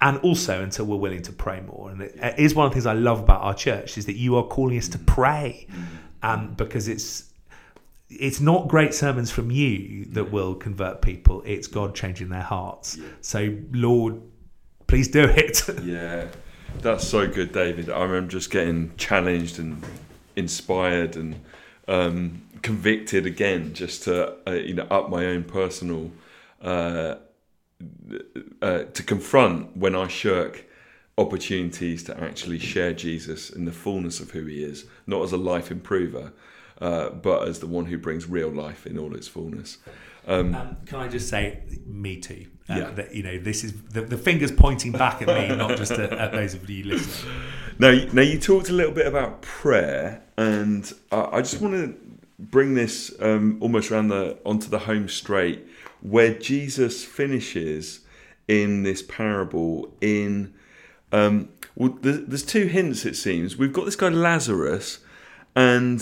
and 0.00 0.18
also 0.18 0.62
until 0.62 0.84
we're 0.84 0.96
willing 0.96 1.22
to 1.22 1.32
pray 1.32 1.60
more. 1.60 1.90
And 1.90 2.02
it 2.02 2.34
is 2.38 2.54
one 2.54 2.66
of 2.66 2.72
the 2.72 2.74
things 2.74 2.86
I 2.86 2.92
love 2.92 3.20
about 3.20 3.42
our 3.42 3.54
church 3.54 3.96
is 3.96 4.06
that 4.06 4.16
you 4.16 4.36
are 4.36 4.44
calling 4.44 4.76
us 4.76 4.88
to 4.88 4.98
pray, 4.98 5.66
um, 6.22 6.54
because 6.54 6.88
it's 6.88 7.32
it's 8.08 8.40
not 8.40 8.68
great 8.68 8.94
sermons 8.94 9.30
from 9.30 9.50
you 9.50 10.04
that 10.06 10.30
will 10.30 10.54
convert 10.54 11.02
people. 11.02 11.42
It's 11.44 11.66
God 11.66 11.94
changing 11.94 12.28
their 12.28 12.42
hearts. 12.42 12.98
So 13.20 13.56
Lord, 13.72 14.20
please 14.86 15.08
do 15.08 15.24
it. 15.24 15.68
yeah, 15.82 16.28
that's 16.80 17.06
so 17.06 17.26
good, 17.26 17.52
David. 17.52 17.90
I 17.90 18.02
remember 18.02 18.30
just 18.30 18.50
getting 18.50 18.94
challenged 18.96 19.58
and 19.58 19.82
inspired 20.36 21.16
and 21.16 21.40
um, 21.88 22.42
convicted 22.62 23.26
again, 23.26 23.74
just 23.74 24.04
to 24.04 24.36
uh, 24.46 24.52
you 24.52 24.74
know 24.74 24.86
up 24.90 25.10
my 25.10 25.26
own 25.26 25.44
personal. 25.44 26.10
Uh, 26.62 27.16
uh, 28.62 28.84
to 28.84 29.02
confront 29.02 29.76
when 29.76 29.94
I 29.94 30.08
shirk 30.08 30.64
opportunities 31.18 32.02
to 32.04 32.18
actually 32.18 32.58
share 32.58 32.92
Jesus 32.92 33.50
in 33.50 33.66
the 33.66 33.72
fullness 33.72 34.20
of 34.20 34.30
who 34.30 34.46
he 34.46 34.62
is, 34.62 34.86
not 35.06 35.22
as 35.22 35.32
a 35.32 35.36
life 35.36 35.70
improver, 35.70 36.32
uh, 36.80 37.10
but 37.10 37.48
as 37.48 37.60
the 37.60 37.66
one 37.66 37.86
who 37.86 37.98
brings 37.98 38.28
real 38.28 38.50
life 38.50 38.86
in 38.86 38.98
all 38.98 39.14
its 39.14 39.28
fullness. 39.28 39.78
Um, 40.26 40.54
um, 40.54 40.76
can 40.86 40.98
I 40.98 41.08
just 41.08 41.28
say, 41.28 41.62
me 41.86 42.16
too? 42.16 42.46
Uh, 42.68 42.74
yeah. 42.74 42.90
That, 42.90 43.14
you 43.14 43.22
know, 43.22 43.38
this 43.38 43.62
is 43.62 43.80
the, 43.84 44.02
the 44.02 44.18
fingers 44.18 44.50
pointing 44.50 44.92
back 44.92 45.22
at 45.22 45.28
me, 45.28 45.54
not 45.56 45.76
just 45.76 45.92
at, 45.92 46.12
at, 46.12 46.32
those 46.32 46.54
of 46.54 46.68
you 46.68 46.84
listening. 46.84 47.32
Now, 47.78 47.92
now 48.12 48.22
you 48.22 48.38
talked 48.38 48.68
a 48.68 48.72
little 48.72 48.92
bit 48.92 49.06
about 49.06 49.42
prayer, 49.42 50.22
and 50.36 50.92
I, 51.12 51.28
I 51.32 51.40
just 51.42 51.60
want 51.60 51.74
to 51.74 51.96
bring 52.38 52.74
this 52.74 53.14
um, 53.20 53.58
almost 53.60 53.90
around 53.90 54.08
the 54.08 54.36
onto 54.44 54.68
the 54.68 54.80
home 54.80 55.08
straight 55.08 55.66
where 56.02 56.34
Jesus 56.34 57.04
finishes 57.04 58.00
in 58.48 58.82
this 58.82 59.02
parable 59.02 59.92
in 60.00 60.54
um, 61.12 61.48
well, 61.76 61.96
there's 62.00 62.44
two 62.44 62.66
hints 62.66 63.04
it 63.04 63.16
seems. 63.16 63.56
We've 63.56 63.72
got 63.72 63.84
this 63.84 63.96
guy 63.96 64.08
Lazarus, 64.08 64.98
and 65.54 66.00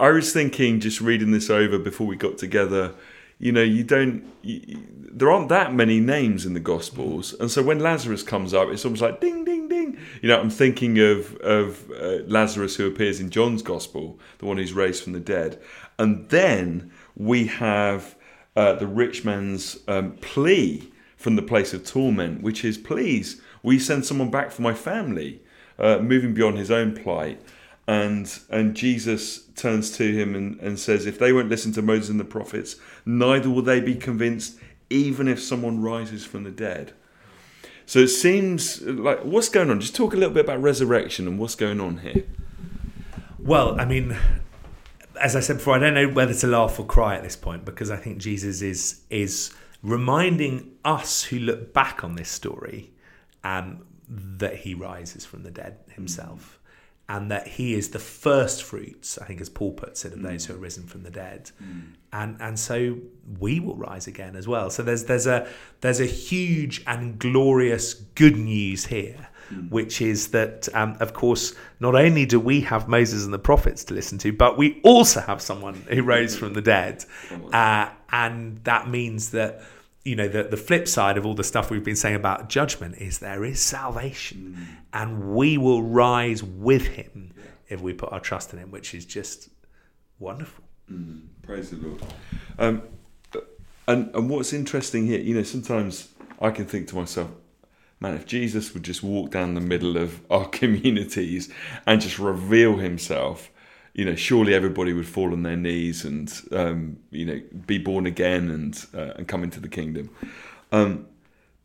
I 0.00 0.10
was 0.10 0.32
thinking 0.32 0.80
just 0.80 1.00
reading 1.00 1.30
this 1.30 1.50
over 1.50 1.78
before 1.78 2.06
we 2.06 2.16
got 2.16 2.38
together. 2.38 2.94
You 3.38 3.52
know, 3.52 3.62
you 3.62 3.84
don't. 3.84 4.24
You, 4.42 4.84
there 5.10 5.30
aren't 5.30 5.48
that 5.48 5.72
many 5.74 6.00
names 6.00 6.44
in 6.44 6.54
the 6.54 6.60
Gospels, 6.60 7.34
and 7.34 7.50
so 7.50 7.62
when 7.62 7.78
Lazarus 7.78 8.22
comes 8.22 8.52
up, 8.52 8.68
it's 8.68 8.84
almost 8.84 9.02
like 9.02 9.20
ding, 9.20 9.44
ding, 9.44 9.68
ding. 9.68 9.98
You 10.22 10.28
know, 10.28 10.40
I'm 10.40 10.50
thinking 10.50 10.98
of 10.98 11.36
of 11.36 11.90
uh, 11.90 12.24
Lazarus 12.26 12.76
who 12.76 12.86
appears 12.86 13.20
in 13.20 13.30
John's 13.30 13.62
Gospel, 13.62 14.18
the 14.38 14.46
one 14.46 14.56
who's 14.56 14.72
raised 14.72 15.04
from 15.04 15.12
the 15.12 15.20
dead, 15.20 15.60
and 15.98 16.28
then 16.30 16.90
we 17.16 17.46
have 17.46 18.16
uh, 18.56 18.74
the 18.74 18.86
rich 18.86 19.24
man's 19.24 19.78
um, 19.86 20.12
plea 20.20 20.90
from 21.16 21.36
the 21.36 21.42
place 21.42 21.72
of 21.72 21.84
torment, 21.84 22.42
which 22.42 22.64
is, 22.64 22.78
please, 22.78 23.40
will 23.62 23.74
you 23.74 23.80
send 23.80 24.04
someone 24.04 24.30
back 24.30 24.50
for 24.50 24.62
my 24.62 24.74
family? 24.74 25.42
Uh, 25.78 25.98
moving 25.98 26.34
beyond 26.34 26.58
his 26.58 26.72
own 26.72 26.92
plight. 26.92 27.40
And, 27.88 28.38
and 28.50 28.76
Jesus 28.76 29.44
turns 29.56 29.90
to 29.96 30.12
him 30.12 30.34
and, 30.34 30.60
and 30.60 30.78
says, 30.78 31.06
If 31.06 31.18
they 31.18 31.32
won't 31.32 31.48
listen 31.48 31.72
to 31.72 31.80
Moses 31.80 32.10
and 32.10 32.20
the 32.20 32.24
prophets, 32.24 32.76
neither 33.06 33.48
will 33.48 33.62
they 33.62 33.80
be 33.80 33.94
convinced, 33.94 34.58
even 34.90 35.26
if 35.26 35.42
someone 35.42 35.80
rises 35.80 36.22
from 36.22 36.44
the 36.44 36.50
dead. 36.50 36.92
So 37.86 38.00
it 38.00 38.08
seems 38.08 38.82
like 38.82 39.24
what's 39.24 39.48
going 39.48 39.70
on? 39.70 39.80
Just 39.80 39.96
talk 39.96 40.12
a 40.12 40.16
little 40.16 40.34
bit 40.34 40.44
about 40.44 40.60
resurrection 40.60 41.26
and 41.26 41.38
what's 41.38 41.54
going 41.54 41.80
on 41.80 41.98
here. 41.98 42.24
Well, 43.38 43.80
I 43.80 43.86
mean, 43.86 44.14
as 45.18 45.34
I 45.34 45.40
said 45.40 45.56
before, 45.56 45.76
I 45.76 45.78
don't 45.78 45.94
know 45.94 46.08
whether 46.08 46.34
to 46.34 46.46
laugh 46.46 46.78
or 46.78 46.84
cry 46.84 47.16
at 47.16 47.22
this 47.22 47.36
point 47.36 47.64
because 47.64 47.90
I 47.90 47.96
think 47.96 48.18
Jesus 48.18 48.60
is 48.60 49.00
is 49.08 49.54
reminding 49.82 50.72
us 50.84 51.22
who 51.22 51.38
look 51.38 51.72
back 51.72 52.04
on 52.04 52.16
this 52.16 52.28
story 52.28 52.90
um, 53.44 53.86
that 54.08 54.56
he 54.56 54.74
rises 54.74 55.24
from 55.24 55.42
the 55.42 55.50
dead 55.50 55.78
himself. 55.94 56.57
Mm. 57.08 57.16
And 57.16 57.30
that 57.30 57.46
he 57.46 57.72
is 57.72 57.88
the 57.88 57.98
first 57.98 58.62
fruits, 58.62 59.18
I 59.18 59.24
think, 59.24 59.40
as 59.40 59.48
Paul 59.48 59.72
puts 59.72 60.04
it, 60.04 60.12
of 60.12 60.20
those 60.20 60.44
who 60.44 60.54
are 60.54 60.58
risen 60.58 60.86
from 60.86 61.04
the 61.04 61.10
dead, 61.10 61.50
mm. 61.62 61.94
and 62.12 62.36
and 62.38 62.58
so 62.58 62.98
we 63.40 63.60
will 63.60 63.76
rise 63.76 64.06
again 64.06 64.36
as 64.36 64.46
well. 64.46 64.68
So 64.70 64.82
there's 64.82 65.04
there's 65.04 65.26
a 65.26 65.48
there's 65.80 66.00
a 66.00 66.06
huge 66.06 66.82
and 66.86 67.18
glorious 67.18 67.94
good 67.94 68.36
news 68.36 68.86
here, 68.86 69.28
mm. 69.50 69.70
which 69.70 70.02
is 70.02 70.28
that, 70.28 70.68
um, 70.74 70.96
of 71.00 71.14
course, 71.14 71.54
not 71.80 71.94
only 71.94 72.26
do 72.26 72.38
we 72.38 72.60
have 72.60 72.88
Moses 72.88 73.24
and 73.24 73.32
the 73.32 73.38
prophets 73.38 73.84
to 73.84 73.94
listen 73.94 74.18
to, 74.18 74.32
but 74.32 74.58
we 74.58 74.78
also 74.82 75.20
have 75.20 75.40
someone 75.40 75.74
who 75.88 76.02
rose 76.02 76.36
from 76.36 76.52
the 76.52 76.62
dead. 76.62 77.04
Uh, 77.52 77.88
and 78.10 78.58
that 78.64 78.88
means 78.88 79.30
that, 79.30 79.62
you 80.08 80.16
know, 80.16 80.26
the, 80.26 80.44
the 80.44 80.56
flip 80.56 80.88
side 80.88 81.18
of 81.18 81.26
all 81.26 81.34
the 81.34 81.44
stuff 81.44 81.70
we've 81.70 81.84
been 81.84 81.94
saying 81.94 82.14
about 82.14 82.48
judgment 82.48 82.96
is 82.96 83.18
there 83.18 83.44
is 83.44 83.60
salvation, 83.60 84.56
mm. 84.58 84.76
and 84.94 85.34
we 85.34 85.58
will 85.58 85.82
rise 85.82 86.42
with 86.42 86.86
him 86.86 87.34
yeah. 87.36 87.44
if 87.68 87.82
we 87.82 87.92
put 87.92 88.10
our 88.10 88.20
trust 88.20 88.54
in 88.54 88.58
him, 88.58 88.70
which 88.70 88.94
is 88.94 89.04
just 89.04 89.50
wonderful. 90.18 90.64
Mm. 90.90 91.26
Praise 91.42 91.70
the 91.70 91.76
Lord. 91.76 92.02
Um, 92.58 92.82
and, 93.86 94.14
and 94.14 94.30
what's 94.30 94.54
interesting 94.54 95.06
here, 95.06 95.20
you 95.20 95.34
know, 95.34 95.42
sometimes 95.42 96.08
I 96.40 96.50
can 96.52 96.64
think 96.64 96.88
to 96.88 96.96
myself, 96.96 97.28
man, 98.00 98.14
if 98.14 98.24
Jesus 98.24 98.72
would 98.72 98.84
just 98.84 99.02
walk 99.02 99.30
down 99.30 99.52
the 99.52 99.60
middle 99.60 99.98
of 99.98 100.22
our 100.30 100.48
communities 100.48 101.52
and 101.86 102.00
just 102.00 102.18
reveal 102.18 102.78
himself, 102.78 103.50
you 103.98 104.04
know, 104.04 104.14
surely 104.14 104.54
everybody 104.54 104.92
would 104.92 105.08
fall 105.08 105.32
on 105.32 105.42
their 105.42 105.56
knees 105.56 106.04
and, 106.04 106.32
um, 106.52 106.98
you 107.10 107.24
know, 107.24 107.42
be 107.66 107.78
born 107.78 108.06
again 108.06 108.48
and 108.48 108.86
uh, 108.94 109.14
and 109.16 109.26
come 109.26 109.42
into 109.42 109.58
the 109.58 109.68
kingdom. 109.68 110.08
Um, 110.70 111.08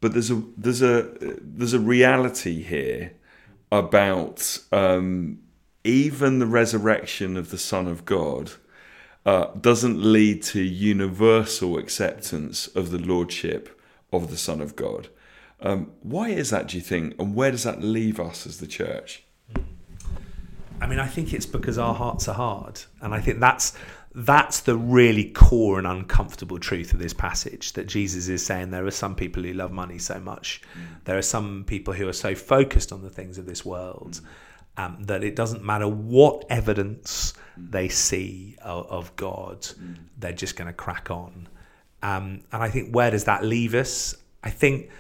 but 0.02 0.14
there's 0.14 0.32
a 0.32 0.42
there's 0.58 0.82
a 0.82 1.12
there's 1.40 1.74
a 1.74 1.80
reality 1.80 2.64
here 2.64 3.14
about 3.72 4.58
um, 4.72 5.44
even 5.84 6.40
the 6.40 6.48
resurrection 6.48 7.38
of 7.38 7.52
the 7.52 7.60
Son 7.60 7.88
of 7.88 8.04
God 8.04 8.54
uh, 9.28 9.46
doesn't 9.54 10.02
lead 10.02 10.42
to 10.54 10.60
universal 10.60 11.78
acceptance 11.78 12.66
of 12.66 12.90
the 12.90 12.98
lordship 12.98 13.80
of 14.12 14.32
the 14.32 14.38
Son 14.38 14.60
of 14.60 14.76
God. 14.76 15.08
Um, 15.62 15.92
why 16.02 16.30
is 16.30 16.50
that, 16.50 16.70
do 16.70 16.78
you 16.78 16.84
think? 16.84 17.14
And 17.20 17.36
where 17.36 17.52
does 17.52 17.64
that 17.64 17.84
leave 17.84 18.20
us 18.20 18.48
as 18.48 18.58
the 18.58 18.68
church? 18.68 19.24
I 20.82 20.88
mean, 20.88 21.00
I 21.00 21.08
think 21.08 21.34
it's 21.34 21.46
because 21.46 21.78
our 21.78 21.94
hearts 21.94 22.28
are 22.28 22.36
hard, 22.36 22.82
and 23.02 23.14
I 23.14 23.22
think 23.22 23.40
that's 23.40 23.74
that's 24.16 24.62
the 24.62 24.78
really 24.78 25.26
core 25.32 25.80
and 25.80 25.88
uncomfortable 25.88 26.60
truth 26.60 26.94
of 26.94 27.00
this 27.00 27.14
passage 27.14 27.74
that 27.74 27.88
Jesus 27.88 28.28
is 28.28 28.46
saying 28.46 28.70
there 28.70 28.86
are 28.86 28.92
some 28.92 29.16
people 29.16 29.42
who 29.42 29.54
love 29.54 29.72
money 29.72 29.98
so 29.98 30.20
much. 30.20 30.62
Mm. 30.78 31.04
There 31.06 31.18
are 31.18 31.24
some 31.24 31.64
people 31.66 31.94
who 31.96 32.08
are 32.08 32.14
so 32.14 32.36
focused 32.36 32.92
on 32.92 33.02
the 33.02 33.10
things 33.10 33.40
of 33.40 33.48
this 33.48 33.66
world 33.66 34.22
mm. 34.78 34.84
um, 34.84 35.04
that 35.06 35.24
it 35.24 35.36
doesn't 35.36 35.64
matter 35.64 35.88
what 35.88 36.46
evidence 36.50 37.34
mm. 37.60 37.72
they 37.72 37.90
see 37.90 38.56
of, 38.62 38.86
of 38.88 39.16
God, 39.16 39.62
mm. 39.62 39.98
they're 40.20 40.32
just 40.32 40.56
going 40.56 40.68
to 40.68 40.74
crack 40.74 41.10
on. 41.10 41.48
Um, 42.04 42.42
and 42.52 42.62
I 42.62 42.70
think 42.70 42.94
where 42.94 43.10
does 43.10 43.24
that 43.24 43.44
leave 43.44 43.74
us? 43.74 44.16
I 44.44 44.52
think 44.52 44.92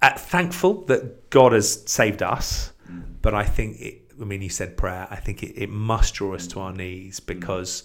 uh, 0.00 0.16
thankful 0.16 0.84
that 0.84 1.28
God 1.30 1.54
has 1.54 1.82
saved 1.90 2.22
us, 2.22 2.70
mm. 2.88 3.02
but 3.20 3.34
I 3.34 3.42
think 3.42 3.80
it, 3.80 4.03
I 4.20 4.24
mean, 4.24 4.42
you 4.42 4.48
said 4.48 4.76
prayer. 4.76 5.06
I 5.10 5.16
think 5.16 5.42
it, 5.42 5.60
it 5.60 5.70
must 5.70 6.14
draw 6.14 6.34
us 6.34 6.46
to 6.48 6.60
our 6.60 6.72
knees 6.72 7.20
mm. 7.20 7.26
because 7.26 7.84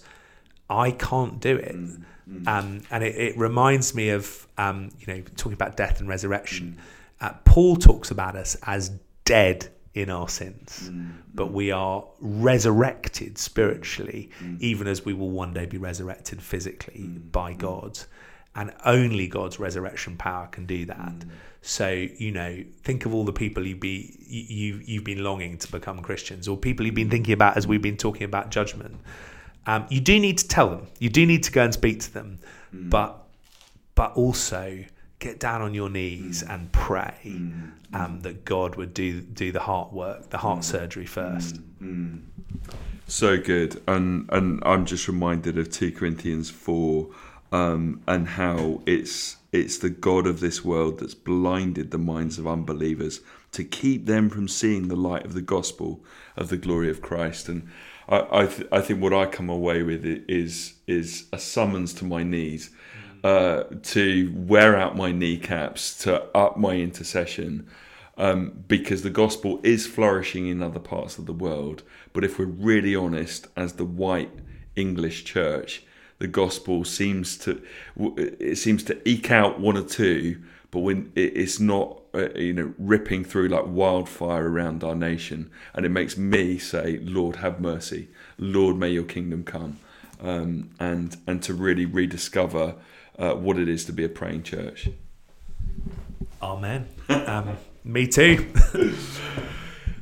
I 0.68 0.92
can't 0.92 1.40
do 1.40 1.56
it. 1.56 1.76
Mm. 1.76 2.04
Mm. 2.30 2.48
Um, 2.48 2.82
and 2.90 3.02
it, 3.02 3.16
it, 3.16 3.38
reminds 3.38 3.94
me 3.94 4.10
of, 4.10 4.46
um, 4.56 4.90
you 5.00 5.12
know, 5.12 5.22
talking 5.36 5.54
about 5.54 5.76
death 5.76 6.00
and 6.00 6.08
resurrection. 6.08 6.78
Uh, 7.20 7.32
Paul 7.44 7.76
talks 7.76 8.10
about 8.10 8.36
us 8.36 8.56
as 8.62 8.92
dead 9.24 9.68
in 9.94 10.08
our 10.08 10.28
sins, 10.28 10.90
but 11.34 11.48
we 11.48 11.72
are 11.72 12.04
resurrected 12.20 13.36
spiritually, 13.36 14.30
even 14.60 14.86
as 14.86 15.04
we 15.04 15.12
will 15.12 15.30
one 15.30 15.52
day 15.52 15.66
be 15.66 15.76
resurrected 15.76 16.40
physically 16.40 17.02
by 17.02 17.52
God. 17.52 17.98
And 18.54 18.72
only 18.84 19.28
God's 19.28 19.60
resurrection 19.60 20.16
power 20.16 20.48
can 20.48 20.66
do 20.66 20.84
that. 20.86 21.14
So 21.62 21.88
you 21.90 22.32
know, 22.32 22.64
think 22.82 23.06
of 23.06 23.14
all 23.14 23.24
the 23.24 23.32
people 23.32 23.66
you 23.66 23.76
be 23.76 24.16
you 24.26 24.80
you've 24.84 25.04
been 25.04 25.22
longing 25.22 25.58
to 25.58 25.70
become 25.70 26.00
Christians, 26.00 26.48
or 26.48 26.56
people 26.56 26.86
you've 26.86 26.94
been 26.94 27.10
thinking 27.10 27.34
about 27.34 27.56
as 27.56 27.66
we've 27.66 27.82
been 27.82 27.96
talking 27.96 28.24
about 28.24 28.50
judgment. 28.50 28.96
Um, 29.66 29.86
you 29.90 30.00
do 30.00 30.18
need 30.18 30.38
to 30.38 30.48
tell 30.48 30.70
them. 30.70 30.86
You 30.98 31.10
do 31.10 31.26
need 31.26 31.42
to 31.44 31.52
go 31.52 31.62
and 31.62 31.72
speak 31.72 32.00
to 32.00 32.14
them, 32.14 32.38
mm. 32.74 32.90
but 32.90 33.24
but 33.94 34.14
also 34.14 34.84
get 35.18 35.38
down 35.38 35.60
on 35.60 35.74
your 35.74 35.90
knees 35.90 36.42
mm. 36.42 36.54
and 36.54 36.72
pray 36.72 37.14
mm. 37.24 37.70
um, 37.92 38.20
that 38.20 38.44
God 38.44 38.76
would 38.76 38.94
do 38.94 39.20
do 39.20 39.52
the 39.52 39.60
heart 39.60 39.92
work, 39.92 40.30
the 40.30 40.38
heart 40.38 40.60
mm. 40.60 40.64
surgery 40.64 41.06
first. 41.06 41.56
Mm. 41.80 41.82
Mm. 41.82 42.20
So 43.06 43.38
good, 43.38 43.82
and 43.86 44.28
and 44.32 44.62
I'm 44.64 44.86
just 44.86 45.06
reminded 45.08 45.58
of 45.58 45.70
two 45.70 45.92
Corinthians 45.92 46.48
four, 46.48 47.08
um, 47.52 48.02
and 48.06 48.28
how 48.28 48.82
it's 48.86 49.36
it's 49.52 49.78
the 49.78 49.90
God 49.90 50.26
of 50.26 50.40
this 50.40 50.64
world 50.64 51.00
that's 51.00 51.14
blinded 51.14 51.90
the 51.90 51.98
minds 51.98 52.38
of 52.38 52.46
unbelievers 52.46 53.20
to 53.52 53.64
keep 53.64 54.06
them 54.06 54.30
from 54.30 54.46
seeing 54.46 54.86
the 54.86 54.96
light 54.96 55.24
of 55.24 55.34
the 55.34 55.40
gospel 55.42 56.04
of 56.36 56.50
the 56.50 56.56
glory 56.56 56.88
of 56.88 57.02
Christ. 57.02 57.48
And 57.48 57.68
I 58.08 58.26
I, 58.30 58.46
th- 58.46 58.68
I 58.70 58.80
think 58.80 59.02
what 59.02 59.12
I 59.12 59.26
come 59.26 59.48
away 59.48 59.82
with 59.82 60.04
is 60.04 60.74
is 60.86 61.26
a 61.32 61.38
summons 61.38 61.92
to 61.94 62.04
my 62.04 62.22
knees, 62.22 62.70
uh, 63.24 63.64
to 63.82 64.32
wear 64.36 64.76
out 64.76 64.96
my 64.96 65.10
kneecaps, 65.10 65.98
to 66.04 66.22
up 66.36 66.56
my 66.56 66.74
intercession. 66.76 67.68
Um, 68.16 68.64
because 68.68 69.02
the 69.02 69.08
gospel 69.08 69.60
is 69.62 69.86
flourishing 69.86 70.46
in 70.46 70.62
other 70.62 70.78
parts 70.78 71.16
of 71.16 71.24
the 71.24 71.32
world. 71.32 71.82
But 72.12 72.22
if 72.22 72.38
we're 72.38 72.44
really 72.44 72.94
honest, 72.94 73.46
as 73.56 73.74
the 73.74 73.86
white 73.86 74.30
English 74.76 75.24
church, 75.24 75.84
the 76.20 76.28
gospel 76.28 76.84
seems 76.84 77.36
to 77.38 77.60
it 77.96 78.56
seems 78.56 78.84
to 78.84 79.08
eke 79.08 79.30
out 79.30 79.58
one 79.58 79.76
or 79.76 79.82
two, 79.82 80.40
but 80.70 80.80
when 80.80 81.10
it's 81.16 81.58
not 81.58 82.02
uh, 82.14 82.28
you 82.34 82.52
know 82.52 82.74
ripping 82.78 83.24
through 83.24 83.48
like 83.48 83.64
wildfire 83.66 84.48
around 84.48 84.84
our 84.84 84.94
nation, 84.94 85.50
and 85.74 85.84
it 85.84 85.88
makes 85.88 86.16
me 86.16 86.58
say, 86.58 86.98
Lord, 86.98 87.36
have 87.36 87.60
mercy, 87.60 88.08
Lord, 88.38 88.76
may 88.76 88.90
Your 88.90 89.04
kingdom 89.04 89.44
come, 89.44 89.78
um, 90.20 90.70
and 90.78 91.16
and 91.26 91.42
to 91.42 91.54
really 91.54 91.86
rediscover 91.86 92.76
uh, 93.18 93.32
what 93.32 93.58
it 93.58 93.68
is 93.68 93.86
to 93.86 93.92
be 93.92 94.04
a 94.04 94.08
praying 94.08 94.44
church. 94.44 94.90
Amen. 96.40 96.86
Um, 97.08 97.56
me 97.82 98.06
too. 98.06 98.52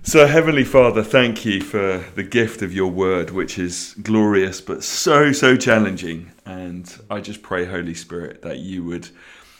So, 0.08 0.26
Heavenly 0.26 0.64
Father, 0.64 1.02
thank 1.02 1.44
you 1.44 1.60
for 1.60 2.02
the 2.14 2.22
gift 2.22 2.62
of 2.62 2.72
your 2.72 2.90
word, 2.90 3.28
which 3.28 3.58
is 3.58 3.94
glorious 4.00 4.58
but 4.58 4.82
so, 4.82 5.32
so 5.32 5.54
challenging. 5.54 6.32
And 6.46 6.90
I 7.10 7.20
just 7.20 7.42
pray, 7.42 7.66
Holy 7.66 7.92
Spirit, 7.92 8.40
that 8.40 8.56
you 8.56 8.82
would 8.84 9.10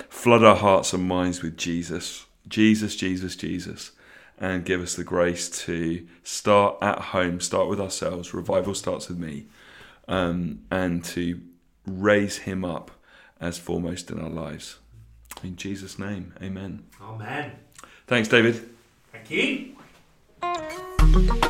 flood 0.09 0.43
our 0.43 0.57
hearts 0.57 0.95
and 0.95 1.07
minds 1.07 1.43
with 1.43 1.59
Jesus, 1.59 2.25
Jesus, 2.49 2.97
Jesus, 2.97 3.37
Jesus, 3.37 3.91
and 4.41 4.65
give 4.65 4.81
us 4.81 4.95
the 4.95 5.05
grace 5.05 5.51
to 5.67 6.09
start 6.23 6.79
at 6.81 6.99
home, 6.99 7.43
start 7.43 7.69
with 7.69 7.79
ourselves. 7.79 8.33
Revival 8.33 8.75
starts 8.75 9.11
with 9.11 9.19
me, 9.19 9.49
um, 10.09 10.63
and 10.71 11.05
to 11.05 11.43
raise 11.87 12.39
him 12.39 12.65
up 12.65 12.91
as 13.39 13.59
foremost 13.59 14.11
in 14.11 14.19
our 14.19 14.31
lives. 14.31 14.79
In 15.43 15.57
Jesus' 15.57 15.99
name, 15.99 16.33
amen. 16.43 16.87
Amen. 17.03 17.53
Thanks, 18.07 18.29
David. 18.29 18.67
Thank 19.13 19.31
you. 19.31 19.75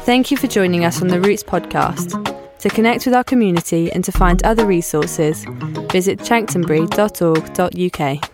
Thank 0.04 0.30
you 0.30 0.36
for 0.36 0.46
joining 0.46 0.84
us 0.84 1.02
on 1.02 1.08
the 1.08 1.20
Roots 1.20 1.42
podcast. 1.42 2.14
To 2.60 2.68
connect 2.68 3.04
with 3.04 3.14
our 3.14 3.24
community 3.24 3.90
and 3.92 4.04
to 4.04 4.12
find 4.12 4.40
other 4.44 4.66
resources, 4.66 5.44
visit 5.92 6.20
chanctonbury.org.uk. 6.20 8.30